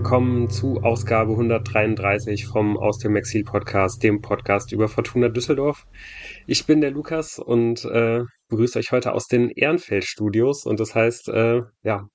[0.00, 5.84] willkommen zu Ausgabe 133 vom Aus dem Exil Podcast, dem Podcast über Fortuna Düsseldorf.
[6.46, 10.94] Ich bin der Lukas und äh, begrüße euch heute aus den Ehrenfeld Studios und das
[10.94, 12.06] heißt, äh, ja,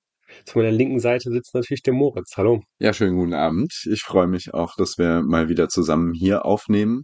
[0.45, 2.31] zu meiner linken Seite sitzt natürlich der Moritz.
[2.37, 2.63] Hallo.
[2.79, 3.71] Ja, schönen guten Abend.
[3.91, 7.03] Ich freue mich auch, dass wir mal wieder zusammen hier aufnehmen.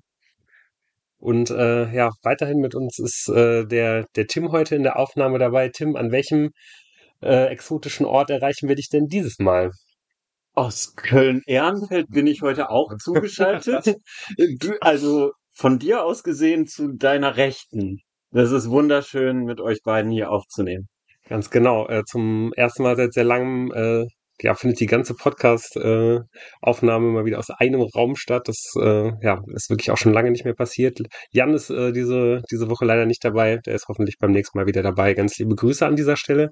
[1.20, 5.38] Und äh, ja, weiterhin mit uns ist äh, der, der Tim heute in der Aufnahme
[5.38, 5.70] dabei.
[5.70, 6.50] Tim, an welchem
[7.22, 9.70] äh, exotischen Ort erreichen wir dich denn dieses Mal?
[10.54, 13.96] Aus Köln-Ehrenfeld bin ich heute auch zugeschaltet.
[14.82, 18.00] also von dir aus gesehen zu deiner Rechten.
[18.32, 20.88] Das ist wunderschön, mit euch beiden hier aufzunehmen.
[21.28, 21.88] Ganz genau.
[21.88, 24.06] Äh, zum ersten Mal seit sehr langem äh,
[24.42, 28.48] ja, findet die ganze Podcast-Aufnahme äh, mal wieder aus einem Raum statt.
[28.48, 31.00] Das äh, ja, ist wirklich auch schon lange nicht mehr passiert.
[31.32, 33.58] Jan ist äh, diese, diese Woche leider nicht dabei.
[33.58, 35.14] Der ist hoffentlich beim nächsten Mal wieder dabei.
[35.14, 36.52] Ganz liebe Grüße an dieser Stelle.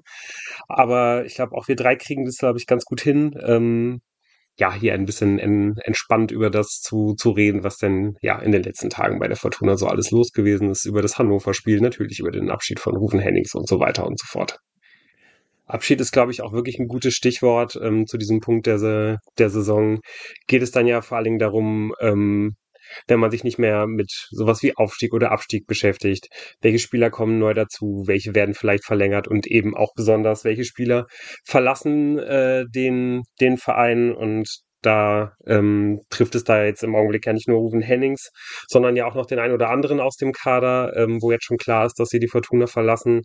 [0.68, 3.34] Aber ich glaube, auch wir drei kriegen das, glaube ich, ganz gut hin.
[3.42, 4.00] Ähm,
[4.58, 8.52] ja, hier ein bisschen en, entspannt über das zu, zu reden, was denn ja in
[8.52, 12.20] den letzten Tagen bei der Fortuna so alles los gewesen ist, über das Hannover-Spiel, natürlich
[12.20, 14.58] über den Abschied von Rufen Hennings und so weiter und so fort.
[15.70, 19.50] Abschied ist, glaube ich, auch wirklich ein gutes Stichwort ähm, zu diesem Punkt der, der
[19.50, 20.00] Saison.
[20.46, 22.56] Geht es dann ja vor allen Dingen darum, ähm,
[23.06, 26.28] wenn man sich nicht mehr mit sowas wie Aufstieg oder Abstieg beschäftigt.
[26.60, 28.04] Welche Spieler kommen neu dazu?
[28.06, 29.28] Welche werden vielleicht verlängert?
[29.28, 31.06] Und eben auch besonders, welche Spieler
[31.44, 34.12] verlassen äh, den, den Verein?
[34.12, 34.48] Und
[34.82, 38.30] da ähm, trifft es da jetzt im Augenblick ja nicht nur Ruven Hennings,
[38.68, 41.58] sondern ja auch noch den einen oder anderen aus dem Kader, ähm, wo jetzt schon
[41.58, 43.22] klar ist, dass sie die Fortuna verlassen.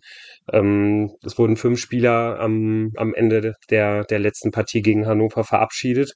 [0.52, 6.12] Ähm, es wurden fünf Spieler am, am Ende der, der letzten Partie gegen Hannover verabschiedet.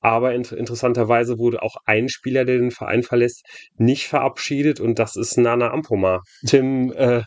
[0.00, 3.44] Aber in, interessanterweise wurde auch ein Spieler, der den Verein verlässt,
[3.76, 6.20] nicht verabschiedet und das ist Nana Ampoma.
[6.46, 7.22] Tim, äh,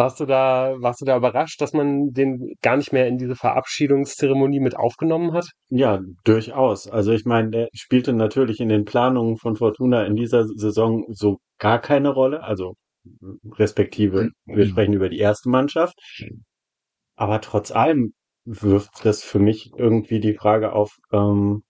[0.00, 3.36] warst du da, warst du da überrascht, dass man den gar nicht mehr in diese
[3.36, 5.46] Verabschiedungszeremonie mit aufgenommen hat?
[5.68, 6.88] Ja, durchaus.
[6.88, 11.38] Also ich meine, der spielte natürlich in den Planungen von Fortuna in dieser Saison so
[11.58, 12.42] gar keine Rolle.
[12.42, 12.76] Also
[13.58, 15.94] respektive, wir sprechen über die erste Mannschaft.
[17.16, 18.14] Aber trotz allem
[18.46, 21.62] wirft das für mich irgendwie die Frage auf, ähm,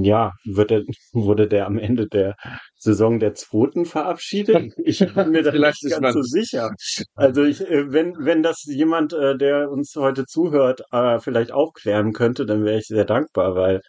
[0.00, 0.82] ja, wird der,
[1.12, 2.36] wurde der am Ende der
[2.76, 4.74] Saison der zweiten verabschiedet?
[4.84, 6.70] Ich bin mir da nicht ganz so sicher.
[7.14, 12.12] Also ich, äh, wenn, wenn das jemand, äh, der uns heute zuhört, äh, vielleicht aufklären
[12.12, 13.80] könnte, dann wäre ich sehr dankbar, weil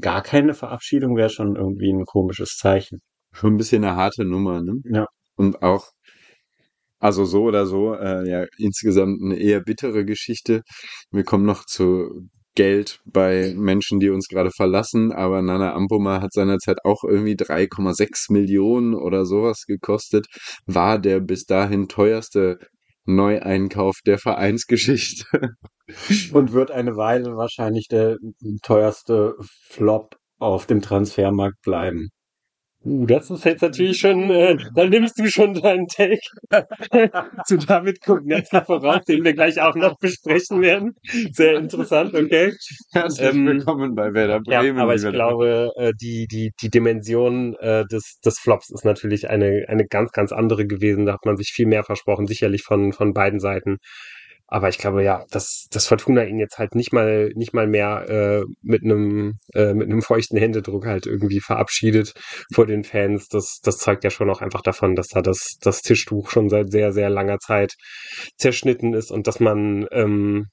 [0.00, 3.00] gar keine Verabschiedung wäre schon irgendwie ein komisches Zeichen.
[3.32, 4.74] Schon ein bisschen eine harte Nummer, ne?
[4.84, 5.06] Ja.
[5.36, 5.88] Und auch,
[6.98, 10.62] also so oder so, äh, ja, insgesamt eine eher bittere Geschichte.
[11.10, 16.32] Wir kommen noch zu Geld bei Menschen, die uns gerade verlassen, aber Nana Ampoma hat
[16.32, 20.26] seinerzeit auch irgendwie 3,6 Millionen oder sowas gekostet,
[20.66, 22.58] war der bis dahin teuerste
[23.04, 25.26] Neueinkauf der Vereinsgeschichte.
[26.32, 28.16] Und wird eine Weile wahrscheinlich der
[28.62, 29.36] teuerste
[29.70, 32.08] Flop auf dem Transfermarkt bleiben.
[32.86, 36.20] Uh, das ist jetzt natürlich schon, äh, dann nimmst du schon deinen Take
[37.44, 40.92] zu David Kugnetzer voraus, den wir gleich auch noch besprechen werden.
[41.32, 42.52] Sehr interessant, okay.
[42.92, 44.76] Herzlich ähm, willkommen bei Werder Bremen.
[44.76, 49.28] Ja, aber ich glaube, äh, die, die, die Dimension äh, des, des Flops ist natürlich
[49.28, 51.06] eine, eine ganz, ganz andere gewesen.
[51.06, 53.78] Da hat man sich viel mehr versprochen, sicherlich von, von beiden Seiten.
[54.48, 58.08] Aber ich glaube ja, dass das Fortuna ihn jetzt halt nicht mal nicht mal mehr
[58.08, 62.12] äh, mit einem äh, mit einem feuchten Händedruck halt irgendwie verabschiedet
[62.54, 63.28] vor den Fans.
[63.28, 66.70] Das das zeugt ja schon auch einfach davon, dass da das das Tischtuch schon seit
[66.70, 67.74] sehr sehr langer Zeit
[68.36, 70.46] zerschnitten ist und dass man ähm,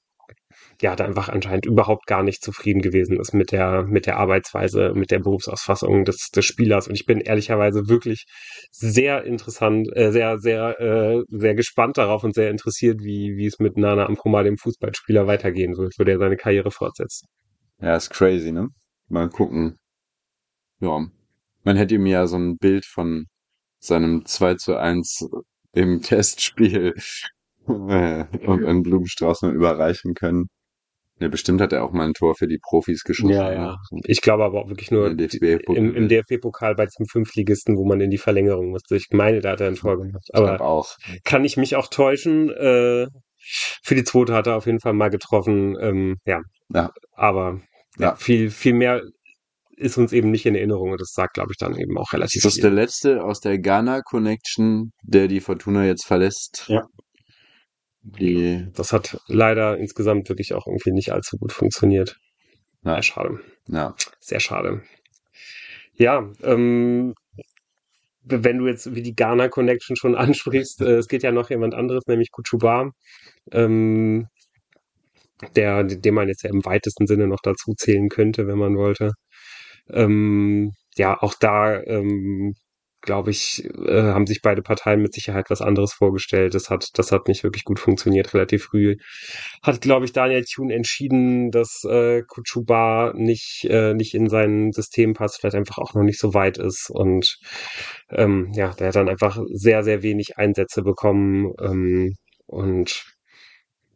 [0.82, 4.92] ja, da einfach anscheinend überhaupt gar nicht zufrieden gewesen ist mit der, mit der Arbeitsweise,
[4.94, 6.88] mit der Berufsausfassung des, des Spielers.
[6.88, 8.24] Und ich bin ehrlicherweise wirklich
[8.70, 13.58] sehr interessant, äh, sehr, sehr, äh, sehr gespannt darauf und sehr interessiert, wie, wie es
[13.58, 17.26] mit Nana Amproma, dem Fußballspieler, weitergehen wird, wo der seine Karriere fortsetzt.
[17.80, 18.68] Ja, ist crazy, ne?
[19.08, 19.76] Mal gucken.
[20.80, 21.06] Ja.
[21.62, 23.26] Man hätte ihm ja so ein Bild von
[23.78, 25.28] seinem 2 zu 1
[25.72, 26.94] im Testspiel
[27.68, 30.48] äh, und einen Blumenstrauß noch überreichen können.
[31.20, 33.32] Ja, bestimmt hat er auch mal ein Tor für die Profis geschossen.
[33.32, 33.76] Ja, ja.
[33.90, 34.00] Ne?
[34.06, 38.10] Ich glaube aber auch wirklich nur im, im DFB-Pokal bei diesem Fünftligisten, wo man in
[38.10, 38.96] die Verlängerung musste.
[38.96, 40.28] Ich meine, da hat er ein Tor gemacht.
[40.32, 40.96] Aber auch.
[41.22, 42.50] kann ich mich auch täuschen?
[42.50, 43.06] Äh,
[43.38, 45.76] für die zweite hat er auf jeden Fall mal getroffen.
[45.80, 46.40] Ähm, ja.
[46.72, 46.90] ja.
[47.12, 47.60] Aber
[47.98, 48.08] ja.
[48.08, 48.16] ja.
[48.16, 49.02] viel, viel mehr
[49.76, 52.42] ist uns eben nicht in Erinnerung und das sagt, glaube ich, dann eben auch relativ
[52.42, 56.66] Das ist der letzte aus der Ghana Connection, der die Fortuna jetzt verlässt.
[56.68, 56.84] Ja.
[58.04, 62.18] Die, das hat leider insgesamt wirklich auch irgendwie nicht allzu gut funktioniert.
[62.82, 62.94] Ja.
[62.94, 63.40] Sehr schade.
[63.66, 63.96] Ja.
[64.20, 64.82] Sehr schade.
[65.94, 67.14] Ja, ähm,
[68.22, 71.74] wenn du jetzt wie die Ghana Connection schon ansprichst, äh, es geht ja noch jemand
[71.74, 72.90] anderes, nämlich Kuchuba.
[73.50, 74.28] Ähm,
[75.56, 79.12] der, den man jetzt ja im weitesten Sinne noch dazu zählen könnte, wenn man wollte.
[79.90, 82.54] Ähm, ja, auch da ähm,
[83.04, 86.54] glaube ich, äh, haben sich beide Parteien mit Sicherheit was anderes vorgestellt.
[86.54, 88.96] Das hat, das hat nicht wirklich gut funktioniert, relativ früh.
[89.62, 95.14] Hat, glaube ich, Daniel Thune entschieden, dass äh, Kuchuba nicht, äh, nicht in sein System
[95.14, 96.90] passt, vielleicht einfach auch noch nicht so weit ist.
[96.90, 97.38] Und
[98.10, 101.52] ähm, ja, der hat dann einfach sehr, sehr wenig Einsätze bekommen.
[101.60, 102.16] Ähm,
[102.46, 103.13] und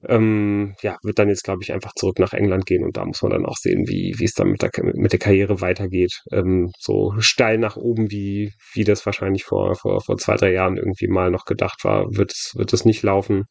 [0.07, 3.23] ähm, ja, wird dann jetzt, glaube ich, einfach zurück nach England gehen und da muss
[3.23, 6.13] man dann auch sehen, wie, wie es dann mit der, mit der Karriere weitergeht.
[6.33, 10.77] Ähm, so steil nach oben, wie, wie das wahrscheinlich vor, vor, vor zwei, drei Jahren
[10.77, 13.45] irgendwie mal noch gedacht war, wird es, wird es nicht laufen.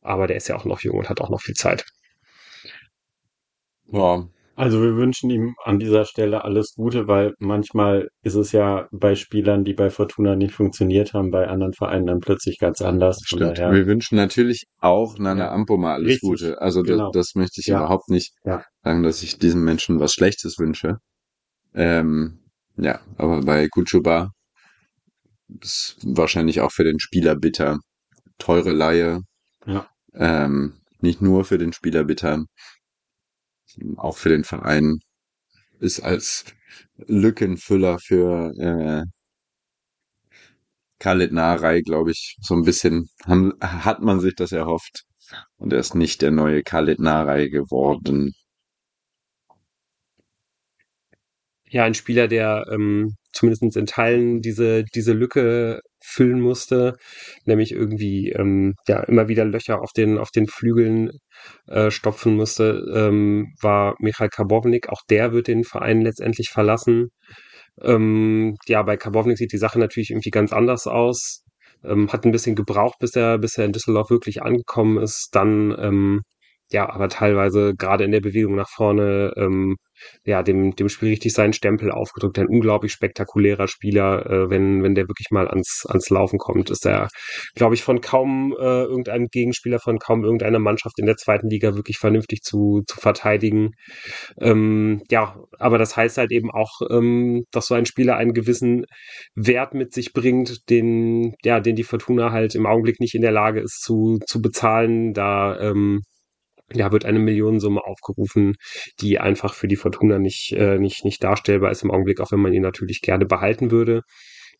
[0.00, 1.84] Aber der ist ja auch noch jung und hat auch noch viel Zeit.
[3.92, 8.88] Ja, also wir wünschen ihm an dieser Stelle alles Gute, weil manchmal ist es ja
[8.90, 13.20] bei Spielern, die bei Fortuna nicht funktioniert haben, bei anderen Vereinen dann plötzlich ganz anders.
[13.24, 13.58] Stimmt.
[13.58, 15.52] Wir wünschen natürlich auch Nana ja.
[15.52, 16.28] Ampoma alles Richtig.
[16.28, 16.60] Gute.
[16.60, 17.12] Also genau.
[17.12, 17.78] das, das, möchte ich ja.
[17.78, 18.64] überhaupt nicht ja.
[18.82, 20.96] sagen, dass ich diesem Menschen was Schlechtes wünsche.
[21.72, 22.40] Ähm,
[22.76, 24.32] ja, aber bei Kutschuba
[25.60, 27.78] ist wahrscheinlich auch für den Spieler bitter.
[28.38, 29.20] Teure Laie.
[29.66, 29.86] Ja.
[30.14, 32.44] Ähm, nicht nur für den Spieler bitter
[33.96, 35.00] auch für den Verein
[35.80, 36.44] ist als
[36.96, 39.04] Lückenfüller für äh,
[40.98, 45.04] Khaled Narei, glaube ich, so ein bisschen haben, hat man sich das erhofft.
[45.56, 48.34] Und er ist nicht der neue Khaled Narei geworden.
[51.70, 56.96] Ja, ein Spieler, der ähm, zumindest in Teilen diese, diese Lücke füllen musste,
[57.44, 61.10] nämlich irgendwie ähm, ja immer wieder Löcher auf den auf den Flügeln
[61.66, 64.88] äh, stopfen musste, ähm, war Michael Karbovnik.
[64.88, 67.10] Auch der wird den Verein letztendlich verlassen.
[67.82, 71.44] Ähm, ja, bei Karbovnik sieht die Sache natürlich irgendwie ganz anders aus.
[71.84, 75.28] Ähm, hat ein bisschen gebraucht, bis er bis er in Düsseldorf wirklich angekommen ist.
[75.32, 76.22] Dann ähm,
[76.70, 79.76] ja, aber teilweise gerade in der Bewegung nach vorne ähm,
[80.24, 82.38] ja, dem, dem Spiel richtig seinen Stempel aufgedrückt.
[82.38, 86.86] Ein unglaublich spektakulärer Spieler, äh, wenn, wenn der wirklich mal ans, ans Laufen kommt, ist
[86.86, 87.08] er,
[87.54, 91.74] glaube ich, von kaum äh, irgendeinem Gegenspieler, von kaum irgendeiner Mannschaft in der zweiten Liga
[91.74, 93.70] wirklich vernünftig zu, zu verteidigen.
[94.40, 98.84] Ähm, ja, aber das heißt halt eben auch, ähm, dass so ein Spieler einen gewissen
[99.34, 103.32] Wert mit sich bringt, den, ja, den die Fortuna halt im Augenblick nicht in der
[103.32, 105.12] Lage ist zu, zu bezahlen.
[105.12, 106.02] Da ähm,
[106.72, 108.54] ja, wird eine Millionensumme aufgerufen,
[109.00, 112.40] die einfach für die Fortuna nicht, äh, nicht, nicht darstellbar ist im Augenblick, auch wenn
[112.40, 114.02] man ihn natürlich gerne behalten würde.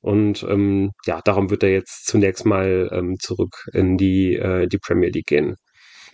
[0.00, 4.78] Und ähm, ja, darum wird er jetzt zunächst mal ähm, zurück in die, äh, die
[4.78, 5.56] Premier League gehen.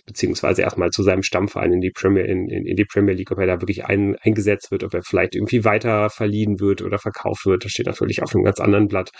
[0.05, 3.39] Beziehungsweise erstmal zu seinem Stammverein in die Premier, in, in, in die Premier League, ob
[3.39, 7.45] er da wirklich ein, eingesetzt wird, ob er vielleicht irgendwie weiter verliehen wird oder verkauft
[7.45, 7.65] wird.
[7.65, 9.11] Das steht natürlich auf einem ganz anderen Blatt.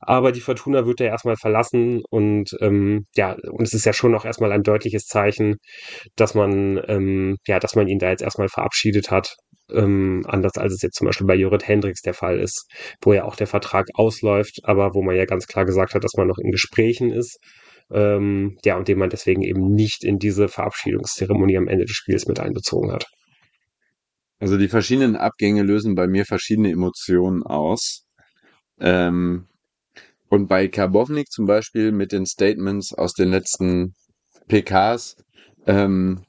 [0.00, 4.12] Aber die Fortuna wird er erstmal verlassen und ähm, ja, und es ist ja schon
[4.12, 5.56] noch erstmal ein deutliches Zeichen,
[6.16, 9.36] dass man, ähm, ja, dass man ihn da jetzt erstmal verabschiedet hat.
[9.72, 12.70] Ähm, anders als es jetzt zum Beispiel bei Jorrit Hendricks der Fall ist,
[13.02, 16.14] wo ja auch der Vertrag ausläuft, aber wo man ja ganz klar gesagt hat, dass
[16.16, 17.38] man noch in Gesprächen ist.
[17.90, 22.26] Ähm, ja, und den man deswegen eben nicht in diese Verabschiedungszeremonie am Ende des Spiels
[22.26, 23.06] mit einbezogen hat.
[24.38, 28.04] Also die verschiedenen Abgänge lösen bei mir verschiedene Emotionen aus.
[28.78, 29.48] Ähm,
[30.28, 33.94] und bei Karbovnik zum Beispiel mit den Statements aus den letzten
[34.48, 35.16] PKs,
[35.66, 36.22] ähm,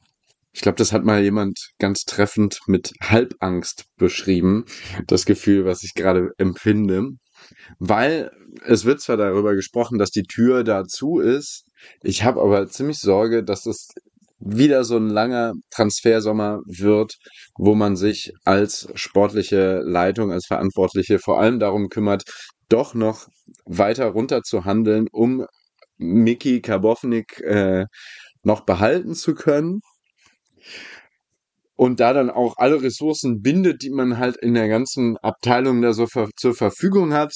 [0.53, 4.65] ich glaube, das hat mal jemand ganz treffend mit Halbangst beschrieben,
[5.05, 7.11] das Gefühl, was ich gerade empfinde.
[7.77, 8.31] Weil
[8.65, 11.65] es wird zwar darüber gesprochen, dass die Tür dazu ist,
[12.01, 13.89] ich habe aber ziemlich Sorge, dass es
[14.39, 17.17] wieder so ein langer Transfersommer wird,
[17.55, 22.23] wo man sich als sportliche Leitung, als Verantwortliche vor allem darum kümmert,
[22.69, 23.27] doch noch
[23.65, 25.45] weiter runter zu handeln, um
[25.97, 27.85] Miki Karbovnik äh,
[28.43, 29.81] noch behalten zu können.
[31.75, 35.93] Und da dann auch alle Ressourcen bindet, die man halt in der ganzen Abteilung da
[35.93, 37.33] so ver zur Verfügung hat.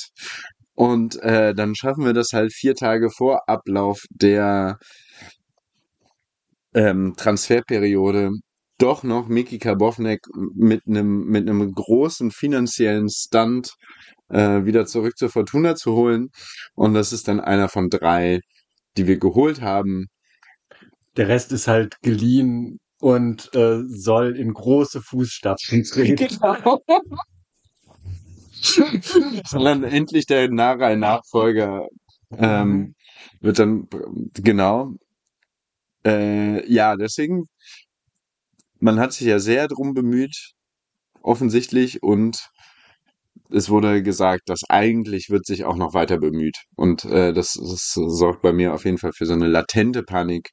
[0.74, 4.80] Und äh, dann schaffen wir das halt vier Tage vor Ablauf der
[6.74, 8.32] ähm, Transferperiode
[8.82, 10.22] doch noch Miki Karbovnik
[10.56, 13.74] mit einem mit einem großen finanziellen Stunt
[14.30, 16.30] äh, wieder zurück zur Fortuna zu holen.
[16.74, 18.40] Und das ist dann einer von drei,
[18.98, 20.08] die wir geholt haben.
[21.18, 26.38] Der Rest ist halt geliehen und äh, soll in große Fußstapfen treten.
[28.64, 29.44] Genau.
[29.48, 31.88] Sondern endlich der Narei-Nachfolger
[32.38, 32.94] ähm,
[33.40, 33.88] wird dann,
[34.36, 34.94] genau.
[36.06, 37.46] Äh, ja, deswegen,
[38.82, 40.54] man hat sich ja sehr drum bemüht,
[41.24, 42.50] offensichtlich, und
[43.52, 46.58] es wurde gesagt, dass eigentlich wird sich auch noch weiter bemüht.
[46.76, 50.50] Und äh, das, das sorgt bei mir auf jeden Fall für so eine latente Panik,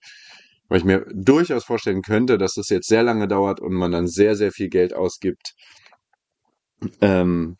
[0.68, 4.06] Weil ich mir durchaus vorstellen könnte, dass das jetzt sehr lange dauert und man dann
[4.06, 5.54] sehr, sehr viel Geld ausgibt,
[7.00, 7.56] ähm,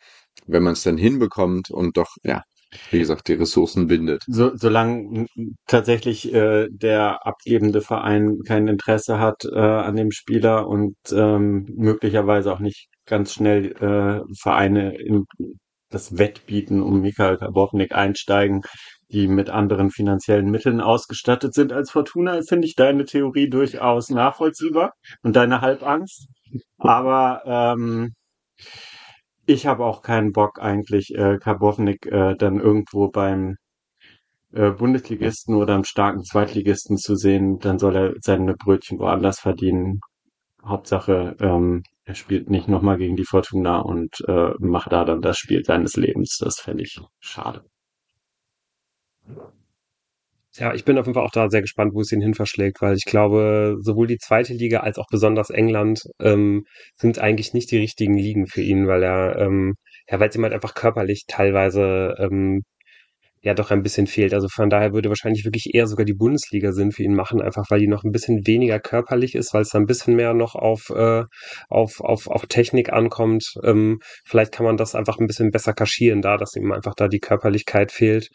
[0.47, 2.43] wenn man es dann hinbekommt und doch, ja,
[2.91, 4.25] wie gesagt, die Ressourcen bindet.
[4.27, 5.27] So, solange
[5.67, 12.53] tatsächlich äh, der abgebende Verein kein Interesse hat äh, an dem Spieler und ähm, möglicherweise
[12.53, 15.25] auch nicht ganz schnell äh, Vereine in
[15.91, 18.61] das Wettbieten um Mikhail Karbovnik einsteigen,
[19.11, 24.93] die mit anderen finanziellen Mitteln ausgestattet sind als Fortuna, finde ich deine Theorie durchaus nachvollziehbar
[25.23, 26.29] und deine Halbangst.
[26.77, 28.15] Aber ähm,
[29.49, 33.57] ich habe auch keinen Bock eigentlich, äh, Karbovnik äh, dann irgendwo beim
[34.53, 37.59] äh, Bundesligisten oder einem starken Zweitligisten zu sehen.
[37.59, 40.01] Dann soll er seine Brötchen woanders verdienen.
[40.65, 45.39] Hauptsache, ähm, er spielt nicht nochmal gegen die Fortuna und äh, macht da dann das
[45.39, 46.39] Spiel seines Lebens.
[46.41, 47.65] Das fände ich schade.
[50.59, 52.81] Ja, ich bin auf jeden Fall auch da sehr gespannt, wo es ihn hin verschlägt,
[52.81, 56.65] weil ich glaube, sowohl die zweite Liga als auch besonders England ähm,
[56.97, 59.75] sind eigentlich nicht die richtigen Ligen für ihn, weil er, ähm,
[60.11, 62.63] ja, weil es ihm halt einfach körperlich teilweise ähm,
[63.43, 64.35] ja doch ein bisschen fehlt.
[64.35, 67.65] Also von daher würde wahrscheinlich wirklich eher sogar die Bundesliga Sinn für ihn machen, einfach
[67.69, 70.55] weil die noch ein bisschen weniger körperlich ist, weil es da ein bisschen mehr noch
[70.55, 71.25] auf, äh,
[71.69, 73.45] auf, auf, auf Technik ankommt.
[73.65, 77.09] Ähm, vielleicht kann man das einfach ein bisschen besser kaschieren, da, dass ihm einfach da
[77.09, 78.29] die Körperlichkeit fehlt.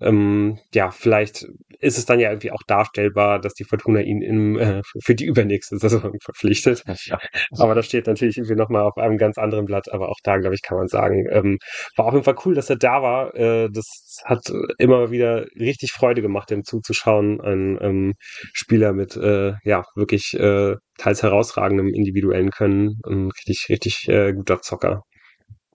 [0.00, 1.46] Ähm, ja, vielleicht
[1.82, 5.24] ist es dann ja irgendwie auch darstellbar, dass die Fortuna ihn im, äh, für die
[5.24, 6.84] übernächste Saison verpflichtet.
[7.06, 7.18] Ja.
[7.58, 9.92] Aber das steht natürlich irgendwie nochmal auf einem ganz anderen Blatt.
[9.92, 11.58] Aber auch da, glaube ich, kann man sagen, ähm,
[11.96, 13.34] war auf jeden Fall cool, dass er da war.
[13.34, 17.40] Äh, das hat hat immer wieder richtig Freude gemacht, dem zuzuschauen.
[17.40, 18.14] Ein ähm,
[18.52, 24.60] Spieler mit äh, ja wirklich äh, teils herausragendem individuellen Können, ein richtig, richtig äh, guter
[24.60, 25.02] Zocker.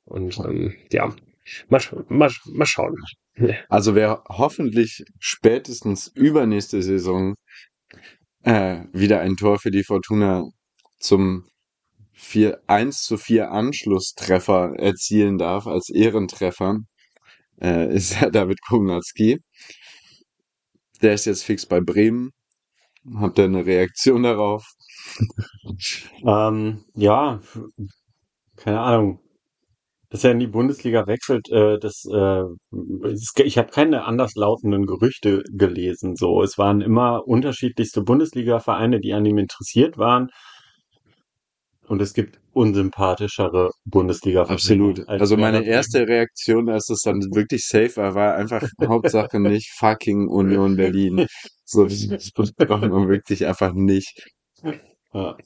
[0.05, 1.13] Und ähm, ja,
[1.69, 2.95] mal, mal, mal schauen.
[3.69, 7.35] Also wer hoffentlich spätestens übernächste Saison
[8.41, 10.43] äh, wieder ein Tor für die Fortuna
[10.97, 11.47] zum
[12.13, 16.79] 4, 1 zu 4 Anschlusstreffer erzielen darf als Ehrentreffer,
[17.61, 19.39] äh, ist ja David Kognatski.
[21.01, 22.31] Der ist jetzt fix bei Bremen.
[23.15, 24.65] Habt ihr eine Reaktion darauf?
[26.25, 27.39] ähm, ja,
[28.57, 29.19] keine Ahnung.
[30.09, 32.43] Dass er in die Bundesliga wechselt, äh, das, äh,
[33.43, 36.15] ich habe keine anderslautenden Gerüchte gelesen.
[36.15, 40.29] So, es waren immer unterschiedlichste Bundesliga-Vereine, die an ihm interessiert waren.
[41.87, 45.07] Und es gibt unsympathischere bundesliga Absolut.
[45.07, 50.27] Also meine erste Reaktion, als es dann wirklich safe war, war einfach Hauptsache nicht fucking
[50.27, 51.27] Union Berlin.
[51.63, 54.21] So, das braucht man wirklich einfach nicht.
[55.13, 55.37] Ja.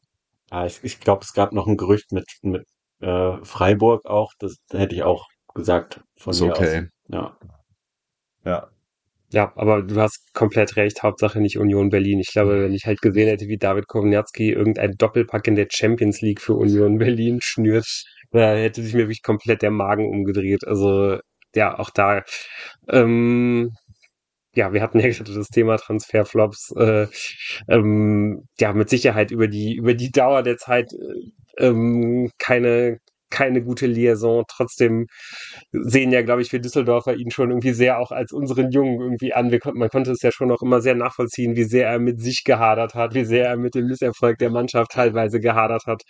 [0.51, 2.63] ja ich, ich glaube, es gab noch ein Gerücht mit, mit
[3.01, 4.33] äh, Freiburg auch.
[4.39, 6.77] Das hätte ich auch gesagt von Ist mir okay.
[6.79, 6.85] Aus.
[7.07, 7.37] Ja.
[8.45, 8.69] Ja.
[9.33, 11.03] Ja, aber du hast komplett recht.
[11.03, 12.19] Hauptsache nicht Union Berlin.
[12.19, 16.21] Ich glaube, wenn ich halt gesehen hätte, wie David Kowalski irgendein Doppelpack in der Champions
[16.21, 17.85] League für Union Berlin schnürt,
[18.31, 20.67] da hätte sich mir wirklich komplett der Magen umgedreht.
[20.67, 21.17] Also,
[21.55, 22.23] ja, auch da,
[22.89, 23.71] ähm,
[24.55, 27.07] ja, wir hatten ja gerade das Thema Transferflops, äh,
[27.69, 32.99] ähm, ja, mit Sicherheit über die, über die Dauer der Zeit, äh, ähm, keine,
[33.31, 34.43] keine gute Liaison.
[34.47, 35.07] Trotzdem
[35.71, 39.33] sehen ja, glaube ich, wir Düsseldorfer ihn schon irgendwie sehr auch als unseren Jungen irgendwie
[39.33, 39.51] an.
[39.51, 42.43] Wir, man konnte es ja schon auch immer sehr nachvollziehen, wie sehr er mit sich
[42.43, 46.03] gehadert hat, wie sehr er mit dem Misserfolg der Mannschaft teilweise gehadert hat.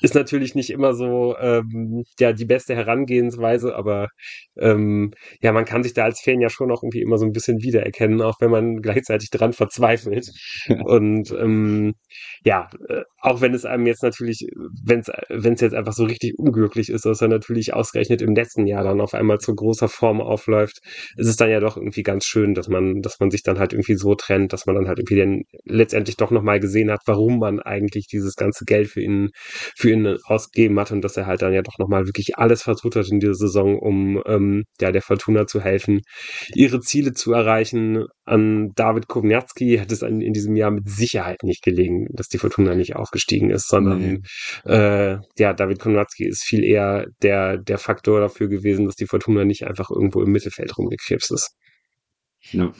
[0.00, 4.08] Ist natürlich nicht immer so ähm, ja die beste Herangehensweise, aber
[4.58, 7.32] ähm, ja, man kann sich da als Fan ja schon auch irgendwie immer so ein
[7.32, 10.30] bisschen wiedererkennen, auch wenn man gleichzeitig dran verzweifelt.
[10.84, 11.94] Und ähm,
[12.44, 14.46] ja, äh, auch wenn es einem jetzt natürlich,
[14.84, 18.34] wenn es wenn es jetzt einfach so richtig unglücklich ist, dass er natürlich ausgerechnet im
[18.34, 20.78] letzten Jahr dann auf einmal zu großer Form aufläuft,
[21.16, 23.72] ist es dann ja doch irgendwie ganz schön, dass man, dass man sich dann halt
[23.72, 27.38] irgendwie so trennt, dass man dann halt irgendwie dann letztendlich doch nochmal gesehen hat, warum
[27.38, 29.30] man eigentlich dieses ganze Geld für ihn,
[29.76, 32.96] für ihn ausgegeben hat und dass er halt dann ja doch nochmal wirklich alles vertut
[32.96, 36.00] hat in dieser Saison, um ähm, ja der Fortuna zu helfen,
[36.54, 38.04] ihre Ziele zu erreichen.
[38.24, 42.74] An David Kowniatski hat es in diesem Jahr mit Sicherheit nicht gelegen, dass die Fortuna
[42.74, 44.22] nicht aufgestiegen ist, sondern
[44.64, 44.72] nee.
[44.72, 49.44] äh, ja, David Kowniatski ist viel eher der, der Faktor dafür gewesen, dass die Fortuna
[49.44, 51.56] nicht einfach irgendwo im Mittelfeld rumgekrebst ist.
[52.52, 52.72] Ja.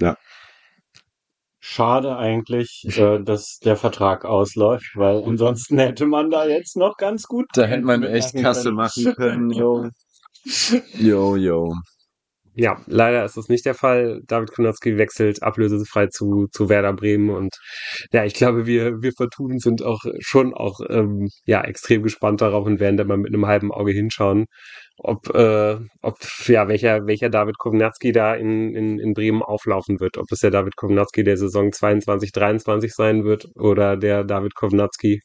[0.00, 0.16] ja.
[1.58, 7.24] Schade eigentlich, äh, dass der Vertrag ausläuft, weil ansonsten hätte man da jetzt noch ganz
[7.24, 7.46] gut.
[7.54, 9.90] Da hätte man echt Kasse machen können, jo.
[10.98, 11.74] Jo, jo.
[12.56, 14.22] Ja, leider ist das nicht der Fall.
[14.26, 17.54] David Konatski wechselt ablösefrei zu, zu Werder Bremen und
[18.12, 22.66] ja, ich glaube, wir, wir Fortunen sind auch schon auch ähm, ja extrem gespannt darauf
[22.66, 24.46] und werden da mal mit einem halben Auge hinschauen,
[24.98, 30.16] ob, äh, ob ja, welcher, welcher David Kovnatski da in, in, in Bremen auflaufen wird.
[30.16, 35.20] Ob es der David Kovnatski der Saison 22, 23 sein wird oder der David Kovnatski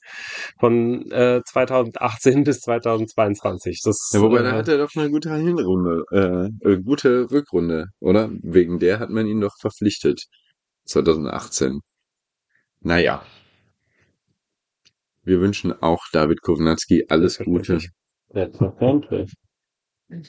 [0.59, 3.81] von äh, 2018 bis 2022.
[3.83, 6.77] Das, Ja, wobei, äh, da hat er doch eine gute Hinrunde, äh, äh,
[7.21, 8.29] gute Rückrunde, oder?
[8.41, 10.23] Wegen der hat man ihn doch verpflichtet.
[10.85, 11.79] 2018.
[12.81, 13.23] Naja.
[15.23, 17.79] Wir wünschen auch David Kovnatski alles Gute.
[18.29, 19.31] Selbstverständlich.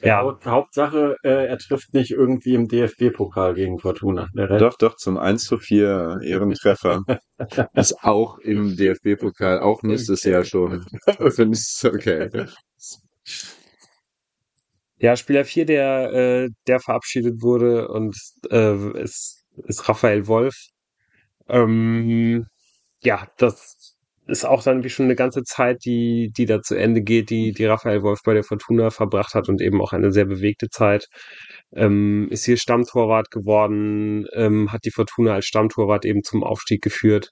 [0.01, 0.21] Ja.
[0.21, 4.29] Haupt- Hauptsache, äh, er trifft nicht irgendwie im DFB-Pokal gegen Fortuna.
[4.33, 7.03] Doch, doch, zum 1 zu 4 Ehrentreffer.
[7.73, 10.85] Ist auch im DFB-Pokal, auch nächstes Jahr schon.
[11.31, 12.29] Finde ich okay.
[15.03, 18.15] Ja, Spieler 4, der, äh, der verabschiedet wurde und
[18.49, 20.55] äh, ist, ist Raphael Wolf.
[21.49, 22.45] Ähm,
[23.03, 23.92] ja, das
[24.27, 27.51] ist auch dann wie schon eine ganze Zeit, die, die da zu Ende geht, die,
[27.51, 31.07] die Raphael Wolf bei der Fortuna verbracht hat und eben auch eine sehr bewegte Zeit.
[31.75, 37.31] Ähm, ist hier Stammtorwart geworden, ähm, hat die Fortuna als Stammtorwart eben zum Aufstieg geführt.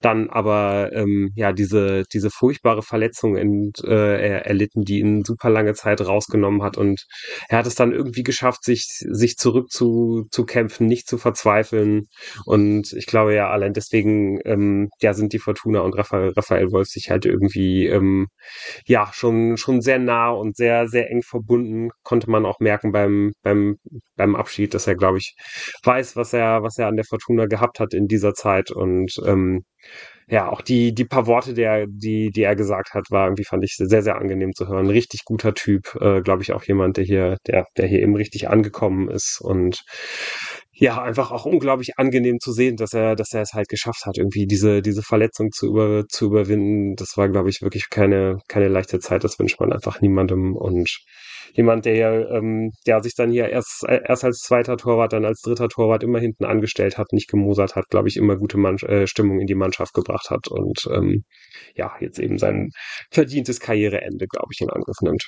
[0.00, 5.50] Dann aber ähm, ja diese diese furchtbare Verletzung ent, äh, er, erlitten, die ihn super
[5.50, 7.06] lange Zeit rausgenommen hat und
[7.48, 12.06] er hat es dann irgendwie geschafft, sich sich zurück zu, zu kämpfen, nicht zu verzweifeln
[12.44, 16.88] und ich glaube ja allein deswegen ähm, ja sind die Fortuna und Raphael, Raphael Wolf
[16.88, 18.28] sich halt irgendwie ähm,
[18.86, 23.32] ja schon schon sehr nah und sehr sehr eng verbunden konnte man auch merken beim
[23.42, 23.76] beim
[24.16, 25.34] beim Abschied, dass er glaube ich
[25.84, 29.64] weiß, was er was er an der Fortuna gehabt hat in dieser Zeit und ähm,
[30.28, 33.62] ja, auch die, die paar Worte, der, die, die er gesagt hat, war irgendwie, fand
[33.64, 34.90] ich sehr, sehr angenehm zu hören.
[34.90, 38.48] Richtig guter Typ, äh, glaube ich, auch jemand, der hier, der, der hier eben richtig
[38.48, 39.84] angekommen ist und
[40.78, 44.18] ja, einfach auch unglaublich angenehm zu sehen, dass er, dass er es halt geschafft hat,
[44.18, 46.94] irgendwie diese, diese Verletzung zu über, zu überwinden.
[46.96, 49.24] Das war, glaube ich, wirklich keine, keine leichte Zeit.
[49.24, 50.86] Das wünscht man einfach niemandem und
[51.54, 55.68] jemand, der, ähm, der sich dann hier erst, erst als zweiter Torwart, dann als dritter
[55.68, 59.40] Torwart immer hinten angestellt hat, nicht gemosert hat, glaube ich, immer gute Mann äh, Stimmung
[59.40, 61.24] in die Mannschaft gebracht hat und ähm,
[61.74, 62.68] ja, jetzt eben sein
[63.10, 65.24] verdientes Karriereende, glaube ich, in Angriff nimmt.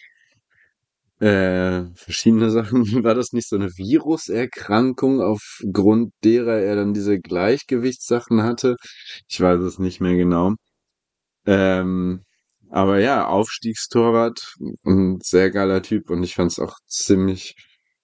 [1.21, 3.05] Äh, verschiedene Sachen.
[3.05, 8.77] War das nicht so eine Viruserkrankung, aufgrund derer er dann diese Gleichgewichtssachen hatte?
[9.29, 10.55] Ich weiß es nicht mehr genau.
[11.47, 12.25] Ähm,
[12.71, 14.55] aber ja, Aufstiegstorwart,
[14.85, 17.57] ein sehr geiler Typ und ich fand es auch ziemlich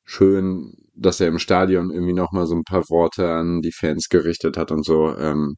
[0.04, 4.56] schön, dass er im Stadion irgendwie nochmal so ein paar Worte an die Fans gerichtet
[4.56, 5.16] hat und so.
[5.16, 5.56] Ähm,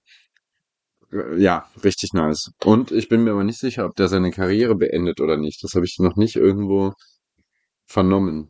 [1.12, 2.51] äh, ja, richtig nice.
[2.64, 5.62] Und ich bin mir aber nicht sicher, ob der seine Karriere beendet oder nicht.
[5.64, 6.92] Das habe ich noch nicht irgendwo
[7.87, 8.49] vernommen.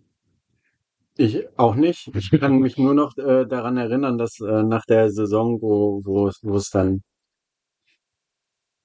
[1.18, 2.10] Ich auch nicht.
[2.16, 6.28] Ich kann mich nur noch äh, daran erinnern, dass äh, nach der Saison, wo, wo,
[6.28, 7.02] es- wo es dann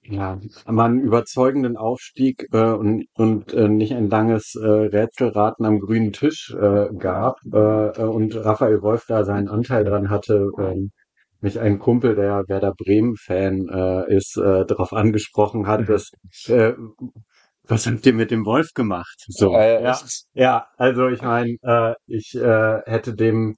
[0.03, 5.79] ja, mal einen überzeugenden Aufstieg äh, und, und äh, nicht ein langes äh, Rätselraten am
[5.79, 10.91] grünen Tisch äh, gab äh, äh, und Raphael Wolf da seinen Anteil dran hatte, ähm,
[11.39, 16.11] mich ein Kumpel, der Werder Bremen-Fan äh, ist, äh, darauf angesprochen hat, dass
[16.47, 16.73] äh,
[17.71, 19.23] was habt ihr mit dem Wolf gemacht?
[19.27, 19.99] So, Äh, ja,
[20.33, 23.55] ja, also ich meine, äh, ich äh, hätte dem,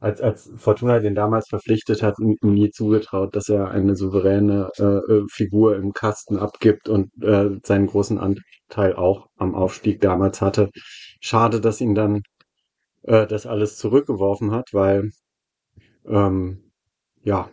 [0.00, 5.24] als, als Fortuna den damals verpflichtet hat, nie zugetraut, dass er eine souveräne äh, äh,
[5.30, 10.70] Figur im Kasten abgibt und äh, seinen großen Anteil auch am Aufstieg damals hatte.
[11.20, 12.22] Schade, dass ihn dann
[13.04, 15.10] äh, das alles zurückgeworfen hat, weil
[16.06, 16.70] ähm,
[17.24, 17.50] ja,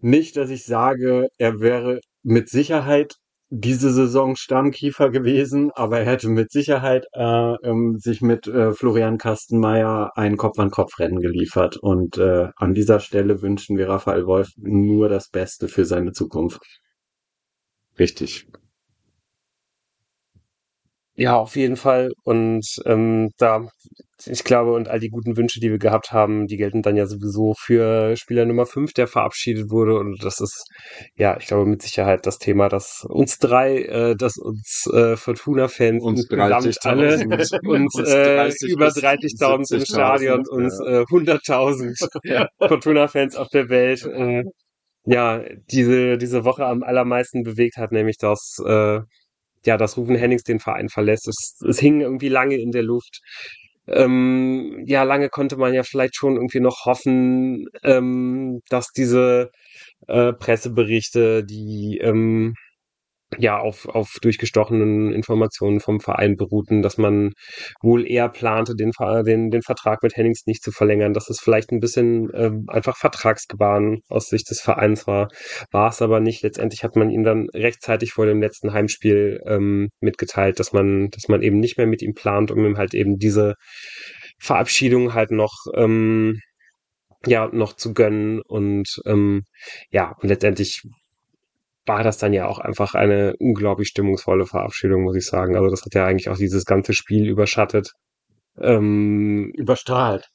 [0.00, 3.16] nicht, dass ich sage, er wäre mit Sicherheit
[3.50, 9.18] diese Saison Stammkiefer gewesen, aber er hätte mit Sicherheit äh, ähm, sich mit äh, Florian
[9.18, 11.76] Kastenmeier ein Kopf-an-Kopf-Rennen geliefert.
[11.78, 16.60] Und äh, an dieser Stelle wünschen wir Raphael Wolf nur das Beste für seine Zukunft.
[17.98, 18.46] Richtig.
[21.20, 22.12] Ja, auf jeden Fall.
[22.22, 23.66] Und ähm, da,
[24.24, 27.06] ich glaube, und all die guten Wünsche, die wir gehabt haben, die gelten dann ja
[27.06, 29.98] sowieso für Spieler Nummer 5, der verabschiedet wurde.
[29.98, 30.64] Und das ist,
[31.16, 36.04] ja, ich glaube, mit Sicherheit das Thema, dass uns drei, äh, dass uns äh, Fortuna-Fans
[36.04, 36.86] Uns insgesamt 30.000.
[36.86, 43.48] alle Uns äh, 30 über bis 30.000 im 70.000, Stadion, uns äh, 100.000 Fortuna-Fans auf
[43.48, 44.44] der Welt, äh,
[45.04, 49.00] ja, diese, diese Woche am allermeisten bewegt hat, nämlich dass, äh,
[49.66, 51.28] ja, dass Rufen Hennings den Verein verlässt.
[51.28, 53.20] Es, es hing irgendwie lange in der Luft.
[53.86, 59.50] Ähm, ja, lange konnte man ja vielleicht schon irgendwie noch hoffen, ähm, dass diese
[60.06, 62.54] äh, Presseberichte, die ähm,
[63.36, 67.32] ja auf, auf durchgestochenen Informationen vom Verein beruhten, dass man
[67.82, 68.92] wohl eher plante, den,
[69.26, 72.96] den, den Vertrag mit Hennings nicht zu verlängern, dass es vielleicht ein bisschen äh, einfach
[72.96, 75.28] Vertragsgebaren aus Sicht des Vereins war,
[75.70, 76.42] war es aber nicht.
[76.42, 81.28] Letztendlich hat man ihm dann rechtzeitig vor dem letzten Heimspiel ähm, mitgeteilt, dass man, dass
[81.28, 83.54] man eben nicht mehr mit ihm plant, um ihm halt eben diese
[84.38, 86.40] Verabschiedung halt noch ähm,
[87.26, 89.42] ja noch zu gönnen und ähm,
[89.90, 90.82] ja und letztendlich
[91.88, 95.56] war das dann ja auch einfach eine unglaublich stimmungsvolle Verabschiedung, muss ich sagen.
[95.56, 97.92] Also das hat ja eigentlich auch dieses ganze Spiel überschattet.
[98.60, 100.28] Ähm, Überstrahlt.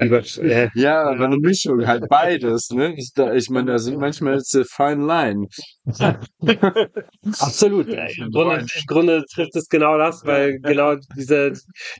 [0.00, 2.94] Über, äh, ja, aber eine Mischung, halt beides, ne?
[2.96, 5.46] Ich, da, ich meine, da sind manchmal jetzt eine fine line.
[7.40, 7.88] Absolut.
[7.88, 11.52] Im Grunde, Im Grunde trifft es genau das, weil genau dieser,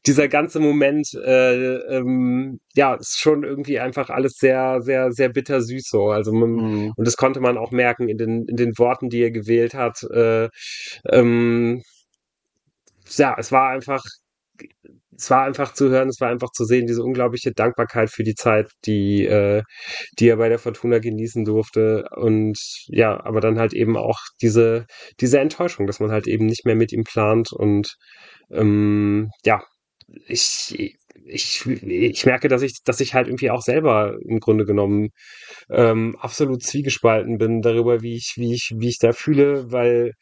[0.07, 5.89] dieser ganze Moment, äh, ähm, ja, ist schon irgendwie einfach alles sehr, sehr, sehr bittersüß
[5.89, 6.11] so.
[6.11, 6.93] Also man, mhm.
[6.95, 10.03] und das konnte man auch merken in den, in den Worten, die er gewählt hat.
[10.13, 10.51] Äh,
[11.11, 11.83] ähm,
[13.17, 14.03] ja, es war einfach
[15.19, 18.35] es war einfach zu hören, es war einfach zu sehen, diese unglaubliche Dankbarkeit für die
[18.35, 19.63] Zeit, die, äh,
[20.19, 22.05] die er bei der Fortuna genießen durfte.
[22.17, 24.87] Und ja, aber dann halt eben auch diese,
[25.21, 27.53] diese Enttäuschung, dass man halt eben nicht mehr mit ihm plant.
[27.53, 27.89] Und
[28.53, 29.61] ähm, ja,
[30.27, 30.95] ich,
[31.29, 35.11] ich, ich merke, dass ich, dass ich halt irgendwie auch selber im Grunde genommen
[35.71, 40.13] ähm, absolut zwiegespalten bin darüber, wie ich, wie ich, wie ich da fühle, weil,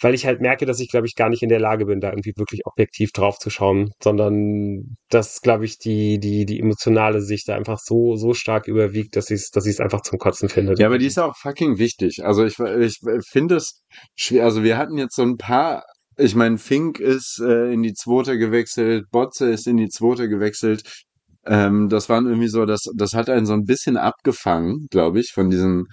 [0.00, 2.10] weil ich halt merke, dass ich, glaube ich, gar nicht in der Lage bin, da
[2.10, 7.48] irgendwie wirklich objektiv drauf zu schauen, sondern dass, glaube ich, die, die, die emotionale Sicht
[7.48, 10.48] da einfach so, so stark überwiegt, dass ich es, dass ich es einfach zum Kotzen
[10.48, 10.74] finde.
[10.78, 12.24] Ja, aber die ist auch fucking wichtig.
[12.24, 12.98] Also ich, ich
[13.28, 13.82] finde es
[14.16, 14.44] schwer.
[14.44, 15.84] Also wir hatten jetzt so ein paar
[16.16, 21.04] ich meine, Fink ist äh, in die zweite gewechselt, Botze ist in die zweite gewechselt.
[21.44, 25.32] Ähm, das waren irgendwie so, das, das hat einen so ein bisschen abgefangen, glaube ich,
[25.32, 25.86] von diesen,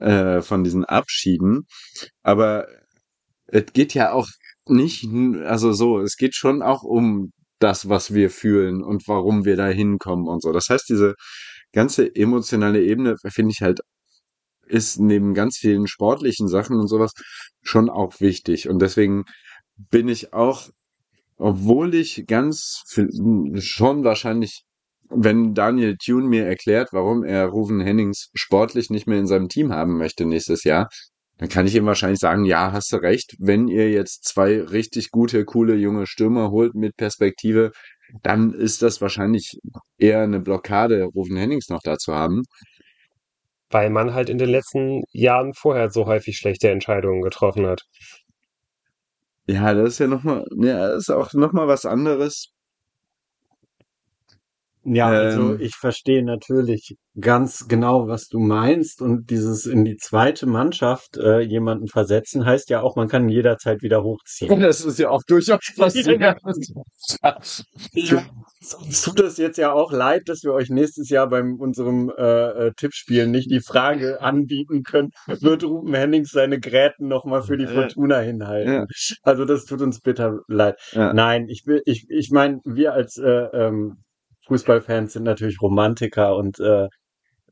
[0.00, 1.66] äh, von diesen Abschieden.
[2.22, 2.66] Aber
[3.46, 4.28] es geht ja auch
[4.66, 5.06] nicht,
[5.44, 9.68] also so, es geht schon auch um das, was wir fühlen und warum wir da
[9.68, 10.52] hinkommen und so.
[10.52, 11.14] Das heißt, diese
[11.72, 13.80] ganze emotionale Ebene finde ich halt
[14.66, 17.12] ist neben ganz vielen sportlichen Sachen und sowas
[17.62, 18.68] schon auch wichtig.
[18.68, 19.24] Und deswegen
[19.90, 20.68] bin ich auch,
[21.36, 22.82] obwohl ich ganz
[23.58, 24.62] schon wahrscheinlich,
[25.08, 29.72] wenn Daniel Thune mir erklärt, warum er Ruven Hennings sportlich nicht mehr in seinem Team
[29.72, 30.88] haben möchte nächstes Jahr,
[31.38, 35.10] dann kann ich ihm wahrscheinlich sagen, ja, hast du recht, wenn ihr jetzt zwei richtig
[35.10, 37.72] gute, coole junge Stürmer holt mit Perspektive,
[38.22, 39.58] dann ist das wahrscheinlich
[39.96, 42.42] eher eine Blockade, Rufen Hennings noch da zu haben.
[43.70, 47.82] Weil man halt in den letzten Jahren vorher so häufig schlechte Entscheidungen getroffen hat.
[49.50, 52.52] Ja, das ist ja nochmal, ja, das ist auch nochmal was anderes.
[54.82, 59.02] Ja, also ähm, ich verstehe natürlich ganz genau, was du meinst.
[59.02, 63.82] Und dieses in die zweite Mannschaft äh, jemanden versetzen, heißt ja auch, man kann jederzeit
[63.82, 64.60] wieder hochziehen.
[64.70, 66.20] Das ist ja auch durchaus passiert.
[66.20, 66.36] ja.
[68.60, 72.66] Es tut es jetzt ja auch leid, dass wir euch nächstes Jahr beim unserem äh,
[72.66, 77.66] äh, Tippspiel nicht die Frage anbieten können, wird Ruben Hennings seine Gräten nochmal für die
[77.66, 78.72] Fortuna hinhalten?
[78.72, 78.86] Ja.
[79.22, 80.78] Also das tut uns bitter leid.
[80.92, 81.12] Ja.
[81.14, 83.96] Nein, ich will, ich, ich meine, wir als äh, ähm,
[84.50, 86.88] Fußballfans sind natürlich Romantiker und äh,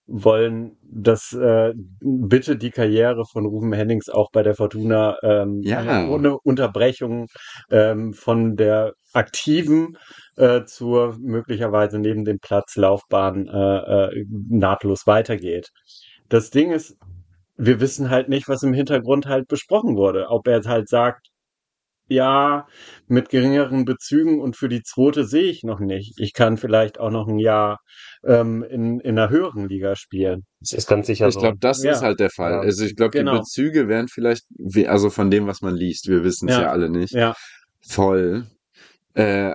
[0.08, 6.08] wollen, dass äh, bitte die Karriere von Ruben Hennings auch bei der Fortuna ähm, ja.
[6.08, 7.26] ohne Unterbrechung
[7.70, 9.96] ähm, von der aktiven
[10.36, 15.68] äh, zur möglicherweise neben dem Platz Laufbahn äh, äh, nahtlos weitergeht.
[16.28, 16.96] Das Ding ist,
[17.56, 20.28] wir wissen halt nicht, was im Hintergrund halt besprochen wurde.
[20.30, 21.28] Ob er halt sagt,
[22.08, 22.66] ja,
[23.06, 26.18] mit geringeren Bezügen und für die zweite sehe ich noch nicht.
[26.18, 27.80] Ich kann vielleicht auch noch ein Jahr
[28.24, 30.46] ähm, in, in einer höheren Liga spielen.
[30.60, 31.40] Das ist ganz sicher ich so.
[31.40, 31.92] Ich glaube, das ja.
[31.92, 32.52] ist halt der Fall.
[32.52, 32.60] Ja.
[32.60, 33.32] Also ich glaube, genau.
[33.32, 34.44] die Bezüge wären vielleicht,
[34.86, 36.62] also von dem, was man liest, wir wissen es ja.
[36.62, 36.70] ja.
[36.70, 37.34] alle nicht, ja.
[37.86, 38.46] voll.
[39.14, 39.54] Äh,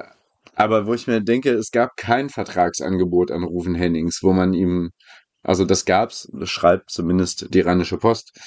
[0.56, 4.92] aber wo ich mir denke, es gab kein Vertragsangebot an Rufen Hennings, wo man ihm
[5.44, 8.40] also das gab's, das schreibt zumindest die Rheinische Post,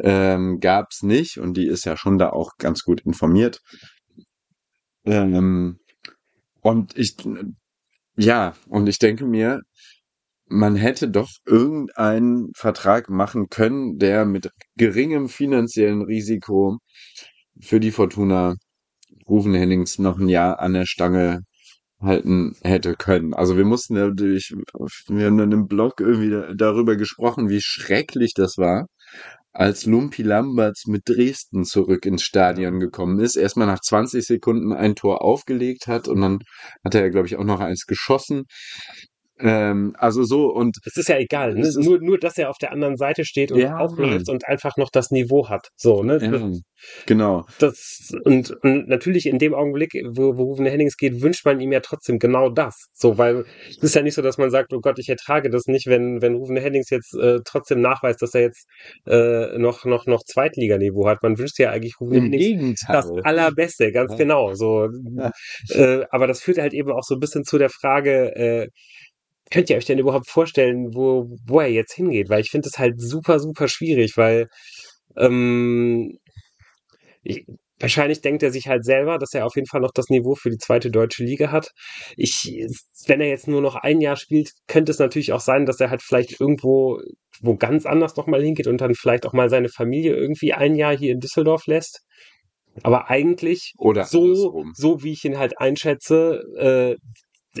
[0.00, 3.60] ähm, gab's nicht und die ist ja schon da auch ganz gut informiert.
[5.04, 5.80] Ähm,
[6.60, 7.16] und ich,
[8.16, 9.60] ja, und ich denke mir,
[10.48, 16.78] man hätte doch irgendeinen Vertrag machen können, der mit geringem finanziellen Risiko
[17.60, 18.54] für die Fortuna
[19.28, 21.40] Rufen Hennings noch ein Jahr an der Stange
[22.00, 23.34] halten hätte können.
[23.34, 24.54] Also wir mussten natürlich,
[25.08, 28.86] wir haben dann im Blog irgendwie darüber gesprochen, wie schrecklich das war,
[29.52, 33.36] als Lumpi Lamberts mit Dresden zurück ins Stadion gekommen ist.
[33.36, 36.40] Erstmal nach 20 Sekunden ein Tor aufgelegt hat und dann
[36.84, 38.44] hat er, glaube ich, auch noch eins geschossen.
[39.38, 41.60] Ähm, also so und Es ist ja egal, ne?
[41.66, 43.76] Ist- nur, nur, dass er auf der anderen Seite steht und Ja.
[43.76, 45.68] aufläuft und einfach noch das Niveau hat.
[45.76, 46.18] So, ne?
[46.22, 46.50] ja,
[47.04, 47.44] genau.
[47.58, 51.70] Das, und, und natürlich in dem Augenblick, wo, wo Ruven Hennings geht, wünscht man ihm
[51.70, 52.86] ja trotzdem genau das.
[52.94, 55.66] So, weil es ist ja nicht so, dass man sagt, oh Gott, ich ertrage das
[55.66, 58.66] nicht, wenn, wenn Ruven Hennings jetzt äh, trotzdem nachweist, dass er jetzt
[59.06, 61.22] äh, noch, noch, noch Zweitliganiveau hat.
[61.22, 62.96] Man wünscht ja eigentlich Ruven Im Hennings Gegenteil.
[62.96, 64.16] das Allerbeste, ganz Ja.
[64.18, 64.54] genau.
[64.54, 64.88] So,
[65.70, 68.68] äh, aber das führt halt eben auch so ein bisschen zu der Frage, äh,
[69.50, 72.28] könnt ihr euch denn überhaupt vorstellen, wo, wo er jetzt hingeht?
[72.28, 74.48] Weil ich finde es halt super, super schwierig, weil
[75.16, 76.18] ähm,
[77.22, 77.44] ich,
[77.78, 80.50] wahrscheinlich denkt er sich halt selber, dass er auf jeden Fall noch das Niveau für
[80.50, 81.70] die zweite deutsche Liga hat.
[82.16, 82.66] Ich,
[83.06, 85.90] wenn er jetzt nur noch ein Jahr spielt, könnte es natürlich auch sein, dass er
[85.90, 87.00] halt vielleicht irgendwo
[87.42, 90.96] wo ganz anders nochmal hingeht und dann vielleicht auch mal seine Familie irgendwie ein Jahr
[90.96, 92.00] hier in Düsseldorf lässt.
[92.82, 94.72] Aber eigentlich Oder so, andersrum.
[94.74, 96.96] so wie ich ihn halt einschätze, äh,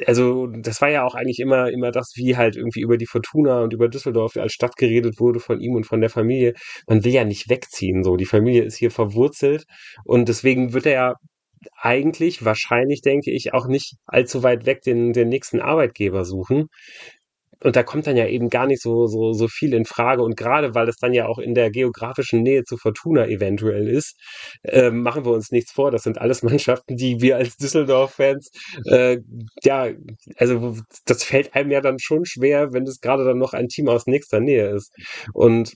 [0.06, 3.62] also das war ja auch eigentlich immer, immer das, wie halt irgendwie über die Fortuna
[3.62, 6.54] und über Düsseldorf als Stadt geredet wurde von ihm und von der Familie.
[6.88, 8.16] Man will ja nicht wegziehen, so.
[8.16, 9.64] Die Familie ist hier verwurzelt
[10.04, 11.14] und deswegen wird er ja
[11.80, 16.68] eigentlich, wahrscheinlich denke ich, auch nicht allzu weit weg den, den nächsten Arbeitgeber suchen.
[17.66, 20.22] Und da kommt dann ja eben gar nicht so, so, so viel in Frage.
[20.22, 24.14] Und gerade weil es dann ja auch in der geografischen Nähe zu Fortuna eventuell ist,
[24.62, 25.90] äh, machen wir uns nichts vor.
[25.90, 28.52] Das sind alles Mannschaften, die wir als Düsseldorf-Fans,
[28.84, 29.18] äh,
[29.64, 29.88] ja,
[30.36, 30.76] also
[31.06, 34.06] das fällt einem ja dann schon schwer, wenn es gerade dann noch ein Team aus
[34.06, 34.94] nächster Nähe ist.
[35.32, 35.74] Und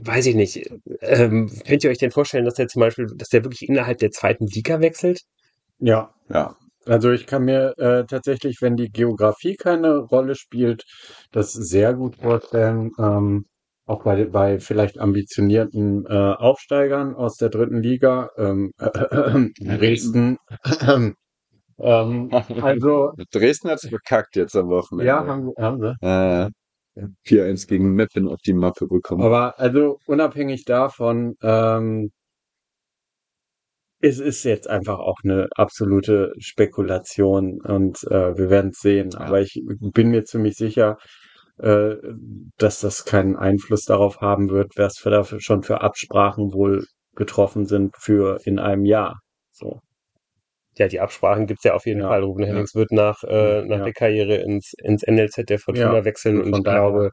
[0.00, 0.68] weiß ich nicht,
[1.02, 4.10] ähm, könnt ihr euch denn vorstellen, dass der zum Beispiel, dass der wirklich innerhalb der
[4.10, 5.20] zweiten Liga wechselt?
[5.78, 6.56] Ja, Ja.
[6.86, 10.84] Also ich kann mir äh, tatsächlich, wenn die Geografie keine Rolle spielt,
[11.32, 12.90] das sehr gut vorstellen.
[12.98, 13.46] Ähm,
[13.86, 18.72] auch bei, bei vielleicht ambitionierten äh, Aufsteigern aus der dritten Liga, ähm,
[19.60, 20.38] Dresden.
[21.78, 25.06] ähm, also, Dresden hat's verkackt jetzt am Wochenende.
[25.06, 25.94] ja, haben, haben sie.
[26.00, 26.50] Äh,
[27.26, 29.22] 4-1 gegen Meppen auf die Mappe bekommen.
[29.22, 32.10] Aber also unabhängig davon, ähm,
[34.00, 39.10] es ist jetzt einfach auch eine absolute Spekulation und äh, wir werden es sehen.
[39.12, 39.20] Ja.
[39.20, 40.98] Aber ich bin mir ziemlich sicher,
[41.58, 41.96] äh,
[42.58, 47.66] dass das keinen Einfluss darauf haben wird, was für dafür schon für Absprachen wohl getroffen
[47.66, 49.20] sind für in einem Jahr.
[49.52, 49.80] So.
[50.78, 52.22] Ja, die Absprachen gibt's ja auf jeden Ja, Fall.
[52.22, 52.48] Ruben ja.
[52.48, 53.84] Hennings wird nach, äh, nach Ja.
[53.84, 57.12] der Karriere ins, ins NLZ der Fortuna wechseln und ich glaube,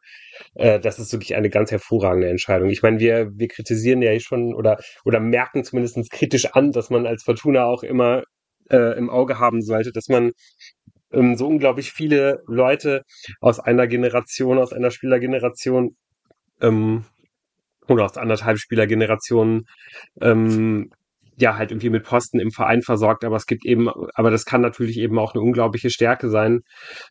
[0.56, 2.70] äh, das ist wirklich eine ganz hervorragende Entscheidung.
[2.70, 7.06] Ich meine, wir, wir kritisieren ja schon oder, oder merken zumindest kritisch an, dass man
[7.08, 8.24] als Fortuna auch immer
[8.70, 10.32] äh, im Auge haben sollte, dass man
[11.12, 13.04] ähm, so unglaublich viele Leute
[13.40, 15.96] aus einer Generation, aus einer Spielergeneration
[16.62, 17.06] ähm,
[17.88, 19.66] oder aus anderthalb Spielergenerationen
[20.22, 20.90] ähm,
[21.38, 24.62] ja halt irgendwie mit Posten im Verein versorgt, aber es gibt eben, aber das kann
[24.62, 26.62] natürlich eben auch eine unglaubliche Stärke sein,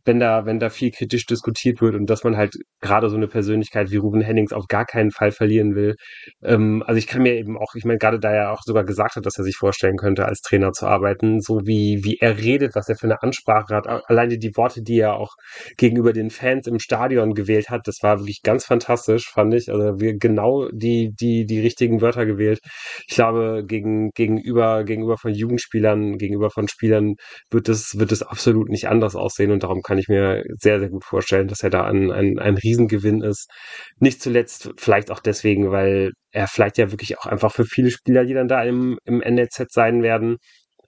[0.05, 3.29] wenn da, wenn da viel kritisch diskutiert wird und dass man halt gerade so eine
[3.29, 5.97] Persönlichkeit wie Ruben Hennings auf gar keinen Fall verlieren will.
[6.43, 9.17] Ähm, also ich kann mir eben auch, ich meine, gerade da er auch sogar gesagt
[9.17, 12.75] hat, dass er sich vorstellen könnte, als Trainer zu arbeiten, so wie, wie er redet,
[12.75, 15.35] was er für eine Ansprache hat, alleine die Worte, die er auch
[15.77, 19.71] gegenüber den Fans im Stadion gewählt hat, das war wirklich ganz fantastisch, fand ich.
[19.71, 22.61] Also wir genau die, die, die richtigen Wörter gewählt.
[23.09, 27.15] Ich glaube, gegen, gegenüber, gegenüber von Jugendspielern, gegenüber von Spielern
[27.51, 30.91] wird es, wird es absolut nicht anders aussehen und darum kann ich mir sehr, sehr
[30.91, 33.51] gut vorstellen, dass er da ein, ein, ein Riesengewinn ist.
[33.99, 38.25] Nicht zuletzt vielleicht auch deswegen, weil er vielleicht ja wirklich auch einfach für viele Spieler,
[38.25, 40.39] die dann da im, im NLZ sein werden,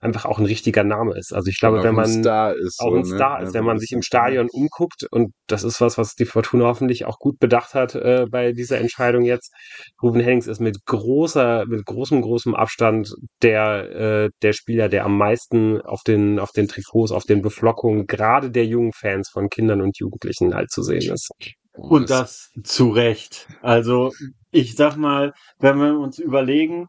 [0.01, 1.33] einfach auch ein richtiger Name ist.
[1.33, 2.27] Also ich glaube, auch wenn man ist.
[2.27, 2.53] auch
[2.89, 3.05] so, ein ne?
[3.05, 6.13] Star ist, Also wenn man sich im ist- Stadion umguckt und das ist was, was
[6.15, 9.53] die Fortuna hoffentlich auch gut bedacht hat äh, bei dieser Entscheidung jetzt.
[10.01, 15.17] Ruben Hennings ist mit großer, mit großem, großem Abstand der äh, der Spieler, der am
[15.17, 19.81] meisten auf den auf den Trikots, auf den Beflockungen gerade der jungen Fans von Kindern
[19.81, 21.29] und Jugendlichen halt zu sehen ist.
[21.73, 23.47] Und das zu Recht.
[23.61, 24.11] Also
[24.51, 26.87] ich sag mal, wenn wir uns überlegen,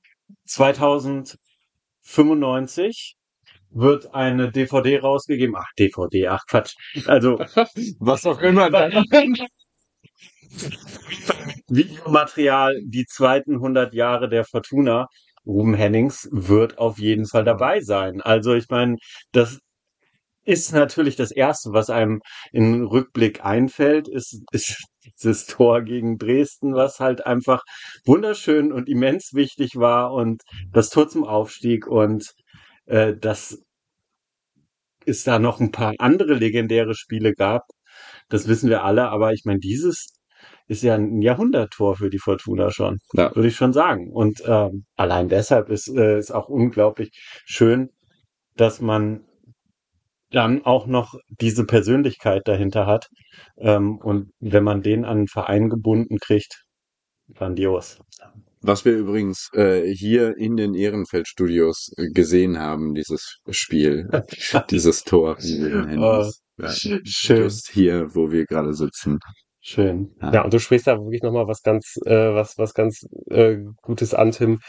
[2.07, 3.16] 2095
[3.71, 5.57] wird eine DVD rausgegeben.
[5.57, 6.75] Ach, DVD, ach Quatsch.
[7.07, 7.37] Also
[7.99, 8.71] Was auch immer.
[11.69, 15.07] Videomaterial, die zweiten 100 Jahre der Fortuna.
[15.45, 18.21] Ruben Hennings wird auf jeden Fall dabei sein.
[18.21, 18.97] Also ich meine,
[19.33, 19.59] das
[20.45, 22.21] ist natürlich das Erste, was einem
[22.53, 27.62] in Rückblick einfällt, ist, ist dieses Tor gegen Dresden, was halt einfach
[28.05, 30.42] wunderschön und immens wichtig war und
[30.73, 32.33] das Tor zum Aufstieg und
[32.87, 33.62] äh, dass
[35.05, 37.62] es da noch ein paar andere legendäre Spiele gab,
[38.29, 40.09] das wissen wir alle, aber ich meine, dieses
[40.69, 43.35] ist ja ein Jahrhunderttor für die Fortuna schon, Ja.
[43.35, 44.11] würde ich schon sagen.
[44.12, 47.11] Und ähm, allein deshalb ist äh, ist auch unglaublich
[47.45, 47.90] schön,
[48.57, 49.25] dass man
[50.31, 53.09] dann auch noch diese Persönlichkeit dahinter hat.
[53.59, 56.62] Ähm, und wenn man den an einen Verein gebunden kriegt,
[57.35, 57.99] grandios.
[58.62, 64.09] Was wir übrigens äh, hier in den Ehrenfeld-Studios gesehen haben, dieses Spiel,
[64.71, 65.37] dieses Tor.
[65.39, 67.03] Oh, Ja, schön.
[67.05, 69.19] just hier, wo wir gerade sitzen.
[69.68, 70.14] Schön.
[70.22, 74.14] Ja, und du sprichst da wirklich nochmal was ganz, äh, was, was ganz äh, Gutes
[74.14, 74.61] an, Tim.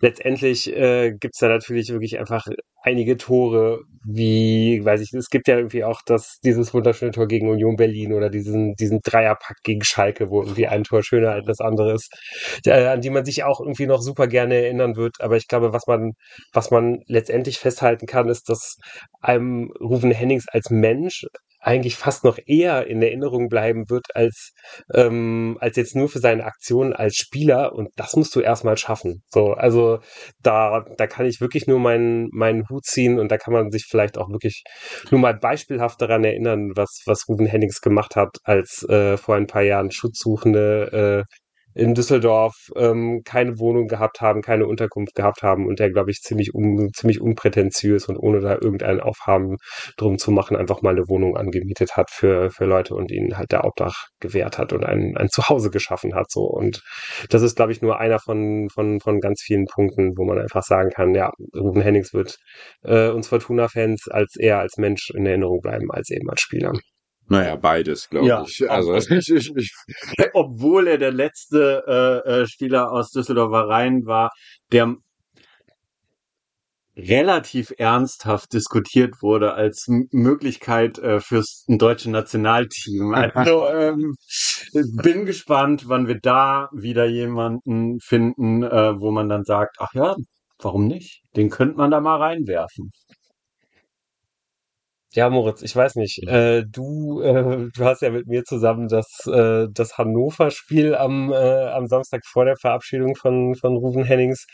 [0.00, 2.46] Letztendlich äh, gibt's da natürlich wirklich einfach
[2.80, 7.50] einige Tore, wie, weiß ich, es gibt ja irgendwie auch das, dieses wunderschöne Tor gegen
[7.50, 11.60] Union Berlin oder diesen, diesen Dreierpack gegen Schalke, wo irgendwie ein Tor schöner als das
[11.60, 12.10] andere ist,
[12.64, 15.20] äh, an die man sich auch irgendwie noch super gerne erinnern wird.
[15.20, 16.12] Aber ich glaube, was man,
[16.54, 18.78] was man letztendlich festhalten kann, ist, dass
[19.20, 21.26] einem Ruven Hennings als Mensch
[21.66, 24.52] eigentlich fast noch eher in Erinnerung bleiben wird als
[24.94, 29.24] ähm, als jetzt nur für seine Aktionen als Spieler und das musst du erstmal schaffen.
[29.28, 29.98] So, also
[30.40, 33.86] da da kann ich wirklich nur meinen meinen Hut ziehen und da kann man sich
[33.88, 34.62] vielleicht auch wirklich
[35.10, 39.48] nur mal beispielhaft daran erinnern, was was Ruben Hennings gemacht hat, als äh, vor ein
[39.48, 41.34] paar Jahren Schutzsuchende äh,
[41.76, 46.20] in Düsseldorf ähm, keine Wohnung gehabt haben, keine Unterkunft gehabt haben und der, glaube ich,
[46.20, 49.56] ziemlich, un, ziemlich unprätentiös und ohne da irgendeinen Aufhaben
[49.98, 53.52] drum zu machen, einfach mal eine Wohnung angemietet hat für, für Leute und ihnen halt
[53.52, 56.30] der Obdach gewährt hat und ein, ein Zuhause geschaffen hat.
[56.30, 56.44] So.
[56.44, 56.80] Und
[57.28, 60.62] das ist, glaube ich, nur einer von, von, von ganz vielen Punkten, wo man einfach
[60.62, 62.36] sagen kann, ja, Ruben Hennings wird
[62.84, 66.72] äh, uns Fortuna-Fans als eher als Mensch in Erinnerung bleiben, als eben als Spieler.
[67.28, 68.44] Naja, beides, glaube Ja.
[68.46, 68.70] ich.
[68.70, 69.72] Also ich, ich, ich,
[70.34, 71.84] Obwohl er der letzte
[72.26, 74.30] äh, äh, Spieler aus Düsseldorfer Rhein war,
[74.72, 74.94] der
[76.96, 83.14] relativ ernsthaft diskutiert wurde als M Möglichkeit äh, fürs deutsche Nationalteam.
[83.34, 84.14] Also ähm,
[85.02, 90.16] bin gespannt, wann wir da wieder jemanden finden, äh, wo man dann sagt, ach ja,
[90.58, 91.22] warum nicht?
[91.36, 92.92] Den könnte man da mal reinwerfen.
[95.16, 96.22] Ja, Moritz, ich weiß nicht.
[96.28, 101.36] Äh, du, äh, du hast ja mit mir zusammen das, äh, das Hannover-Spiel am, äh,
[101.68, 104.44] am Samstag vor der Verabschiedung von, von Ruven Hennings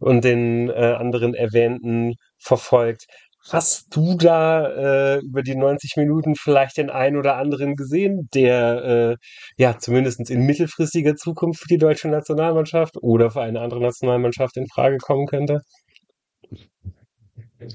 [0.00, 3.06] und den äh, anderen Erwähnten verfolgt.
[3.50, 9.16] Hast du da äh, über die 90 Minuten vielleicht den einen oder anderen gesehen, der
[9.56, 14.68] ja zumindest in mittelfristiger Zukunft für die deutsche Nationalmannschaft oder für eine andere Nationalmannschaft in
[14.68, 15.62] Frage kommen könnte?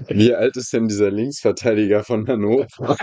[0.09, 2.97] Wie alt ist denn dieser Linksverteidiger von Hannover?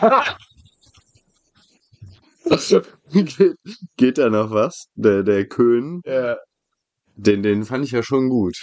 [3.12, 3.56] geht,
[3.96, 4.86] geht da noch was?
[4.94, 6.00] Der, der Köhn?
[6.04, 6.36] Äh,
[7.16, 8.56] Den, den fand ich ja schon gut.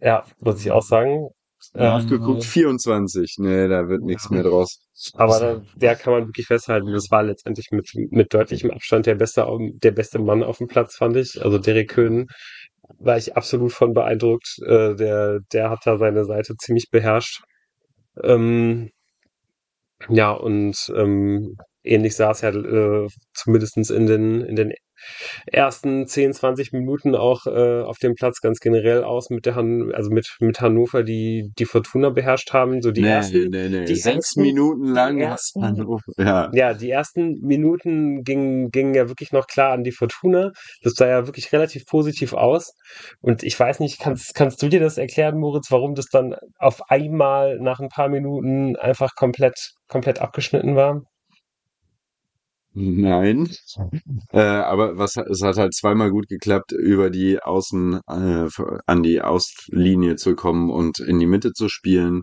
[0.00, 1.28] Ja, muss ich auch sagen.
[1.72, 3.36] Nachgeguckt, Ähm, 24.
[3.38, 4.80] Nee, da wird nichts mehr draus.
[5.14, 6.92] Aber da, der kann man wirklich festhalten.
[6.92, 9.46] Das war letztendlich mit, mit deutlichem Abstand der beste,
[9.82, 11.42] der beste Mann auf dem Platz, fand ich.
[11.42, 12.26] Also Derek Köhn
[12.98, 14.58] war ich absolut von beeindruckt.
[14.66, 17.42] Äh, der, der hat da seine Seite ziemlich beherrscht.
[18.22, 18.90] Ähm,
[20.08, 24.72] ja, und ähm, ähnlich sah es ja äh, zumindestens in den, in den
[25.46, 29.92] ersten 10, 20 Minuten auch äh, auf dem Platz ganz generell aus mit der Han
[29.94, 32.82] also mit, mit Hannover, die die Fortuna beherrscht haben.
[32.82, 33.84] So die nee, ersten, nee, nee.
[33.84, 35.18] die Sechs ersten- Minuten lang.
[35.20, 36.50] ersten- Hannover- Ja.
[36.52, 40.50] ja, die ersten Minuten gingen, gingen ja wirklich noch klar an die Fortuna.
[40.82, 42.72] Das sah ja wirklich relativ positiv aus.
[43.20, 46.80] Und ich weiß nicht, kannst, kannst du dir das erklären, Moritz, warum das dann auf
[46.88, 49.54] einmal nach ein paar Minuten einfach komplett,
[49.88, 51.02] komplett abgeschnitten war?
[52.74, 53.48] Nein.
[54.32, 58.48] Äh, aber was es hat halt zweimal gut geklappt, über die Außen äh,
[58.86, 62.22] an die Auslinie zu kommen und in die Mitte zu spielen.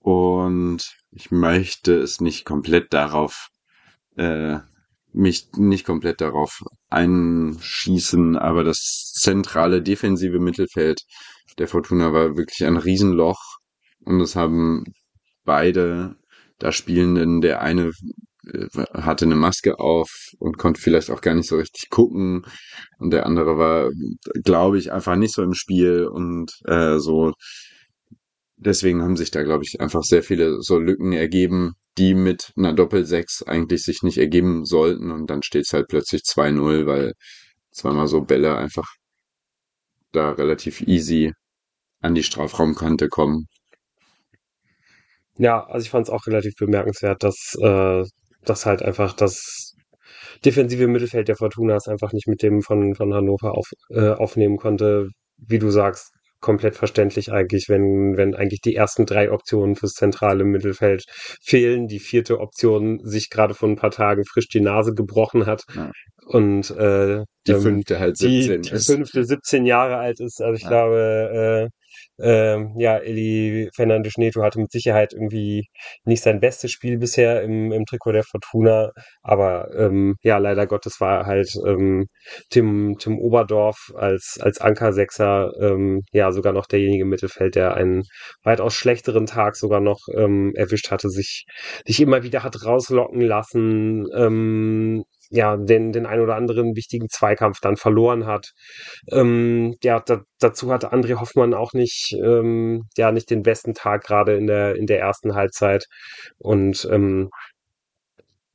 [0.00, 3.48] Und ich möchte es nicht komplett darauf,
[4.16, 4.58] äh,
[5.12, 11.00] mich nicht komplett darauf einschießen, aber das zentrale defensive Mittelfeld
[11.58, 13.40] der Fortuna war wirklich ein Riesenloch
[14.00, 14.84] und es haben
[15.44, 16.16] beide
[16.58, 17.92] da Spielenden, der eine
[18.94, 22.44] hatte eine Maske auf und konnte vielleicht auch gar nicht so richtig gucken.
[22.98, 23.90] Und der andere war,
[24.44, 27.32] glaube ich, einfach nicht so im Spiel und äh, so.
[28.56, 32.72] Deswegen haben sich da, glaube ich, einfach sehr viele so Lücken ergeben, die mit einer
[32.72, 35.10] Doppel-6 eigentlich sich nicht ergeben sollten.
[35.10, 37.12] Und dann steht es halt plötzlich 2-0, weil
[37.72, 38.88] zweimal so Bälle einfach
[40.12, 41.32] da relativ easy
[42.00, 43.46] an die Strafraumkante kommen.
[45.38, 48.04] Ja, also ich fand es auch relativ bemerkenswert, dass, äh,
[48.44, 49.74] dass halt einfach das
[50.44, 54.56] defensive Mittelfeld der Fortuna es einfach nicht mit dem von, von Hannover auf, äh, aufnehmen
[54.56, 55.08] konnte.
[55.36, 60.44] Wie du sagst, komplett verständlich eigentlich, wenn, wenn eigentlich die ersten drei Optionen fürs zentrale
[60.44, 61.04] Mittelfeld
[61.42, 65.62] fehlen, die vierte Option sich gerade vor ein paar Tagen frisch die Nase gebrochen hat
[65.74, 65.90] Ja.
[66.26, 68.86] und äh, Die ähm, fünfte halt die, 17 die ist.
[68.86, 70.40] fünfte 17 Jahre alt ist.
[70.42, 70.68] Also ich Ja.
[70.68, 71.81] glaube, äh,
[72.22, 75.68] Ähm, ja, Eli Fernandes Neto hatte mit Sicherheit irgendwie
[76.04, 78.90] nicht sein bestes Spiel bisher im, im Trikot der Fortuna,
[79.22, 82.06] aber ähm, ja, leider Gottes war halt ähm,
[82.50, 88.02] Tim, Tim Oberdorf als, als Ankersechser ähm, ja sogar noch derjenige im Mittelfeld, der einen
[88.42, 91.44] weitaus schlechteren Tag sogar noch ähm, erwischt hatte, sich,
[91.86, 97.58] sich immer wieder hat rauslocken lassen, ähm, ja, den, den ein oder anderen wichtigen Zweikampf
[97.60, 98.52] dann verloren hat.
[99.10, 104.04] Ähm, ja, da, dazu hatte André Hoffmann auch nicht, ähm, ja, nicht den besten Tag
[104.04, 105.86] gerade in der, in der ersten Halbzeit.
[106.38, 107.30] Und ähm,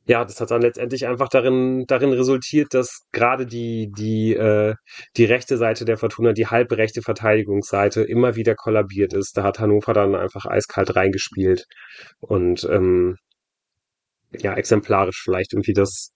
[0.06, 4.76] ja, das hat dann letztendlich einfach darin, darin resultiert, dass gerade die, die, äh,
[5.18, 9.36] die rechte Seite der Fortuna, die halbrechte Verteidigungsseite, immer wieder kollabiert ist.
[9.36, 11.66] Da hat Hannover dann einfach eiskalt reingespielt.
[12.20, 13.18] Und ähm,
[14.32, 16.12] ja, exemplarisch vielleicht irgendwie das,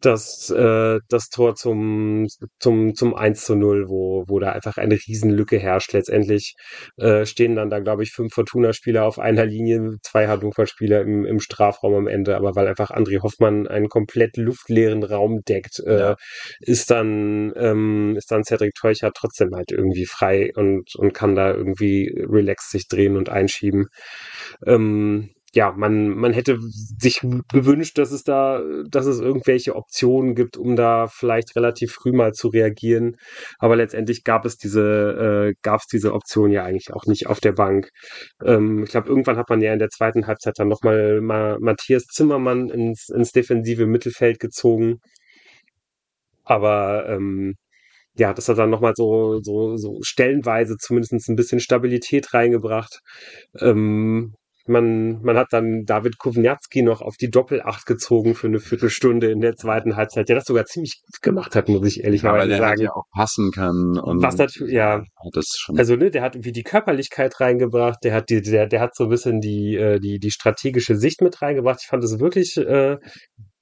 [0.00, 2.26] das, äh, das Tor zum,
[2.58, 5.92] zum, zum 1 zu 0, wo, wo da einfach eine Riesenlücke herrscht.
[5.92, 6.54] Letztendlich
[6.96, 11.40] äh, stehen dann da, glaube ich, fünf Fortuna-Spieler auf einer Linie, zwei Hannover-Spieler im, im
[11.40, 16.14] Strafraum am Ende, aber weil einfach André Hoffmann einen komplett luftleeren Raum deckt, äh,
[16.60, 21.52] ist dann, ähm, ist dann Cedric Teucher trotzdem halt irgendwie frei und, und kann da
[21.52, 23.88] irgendwie relaxed sich drehen und einschieben.
[24.66, 27.20] Ähm, ja, man, man hätte sich
[27.52, 32.32] gewünscht, dass es da, dass es irgendwelche Optionen gibt, um da vielleicht relativ früh mal
[32.32, 33.16] zu reagieren.
[33.58, 37.40] Aber letztendlich gab es diese, äh, gab es diese Option ja eigentlich auch nicht auf
[37.40, 37.90] der Bank.
[38.44, 42.04] Ähm, ich glaube, irgendwann hat man ja in der zweiten Halbzeit dann nochmal mal Matthias
[42.06, 45.00] Zimmermann ins, ins defensive Mittelfeld gezogen.
[46.44, 47.54] Aber ähm,
[48.16, 53.00] ja, das hat dann nochmal so, so, so stellenweise zumindest ein bisschen Stabilität reingebracht.
[53.60, 54.34] Ähm,
[54.70, 59.40] man, man hat dann David Kovnatski noch auf die Doppelacht gezogen für eine Viertelstunde in
[59.40, 62.48] der zweiten Halbzeit, der das sogar ziemlich gut gemacht hat, muss ich ehrlich ja, weil
[62.48, 62.70] der sagen.
[62.70, 65.02] Halt ja auch passen kann und was natürlich, ja,
[65.32, 65.78] das schon.
[65.78, 69.04] also ne, der hat irgendwie die Körperlichkeit reingebracht, der hat die, der, der hat so
[69.04, 71.80] ein bisschen die, äh, die, die strategische Sicht mit reingebracht.
[71.82, 72.96] Ich fand es wirklich äh,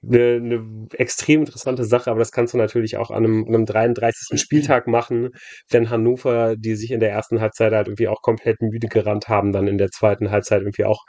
[0.03, 4.41] eine, eine extrem interessante Sache, aber das kannst du natürlich auch an einem, einem 33.
[4.41, 5.31] Spieltag machen,
[5.71, 9.53] wenn Hannover, die sich in der ersten Halbzeit halt irgendwie auch komplett müde gerannt haben,
[9.53, 11.05] dann in der zweiten Halbzeit irgendwie auch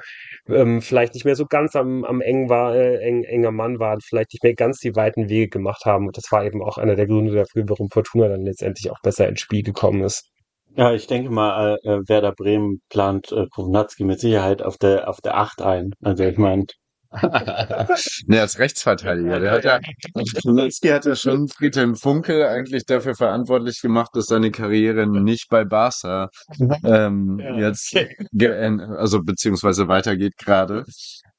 [0.48, 4.00] ähm, vielleicht nicht mehr so ganz am, am eng war, äh, eng, enger Mann waren,
[4.02, 6.08] vielleicht nicht mehr ganz die weiten Wege gemacht haben.
[6.08, 9.28] Und das war eben auch einer der Gründe dafür, warum Fortuna dann letztendlich auch besser
[9.28, 10.30] ins Spiel gekommen ist.
[10.76, 15.20] Ja, ich denke mal, äh, Werder Bremen plant äh, Kovnatski mit Sicherheit auf der auf
[15.20, 15.92] der Acht ein.
[16.02, 16.66] Also ich meine,
[18.28, 19.40] ne, als Rechtsverteidiger.
[19.40, 19.80] Der hat ja,
[20.42, 25.66] Schulowski hat ja schon Friedhelm Funkel eigentlich dafür verantwortlich gemacht, dass seine Karriere nicht bei
[25.66, 26.30] Barca
[26.84, 27.96] ähm, ja, jetzt,
[28.98, 30.86] also beziehungsweise weitergeht gerade.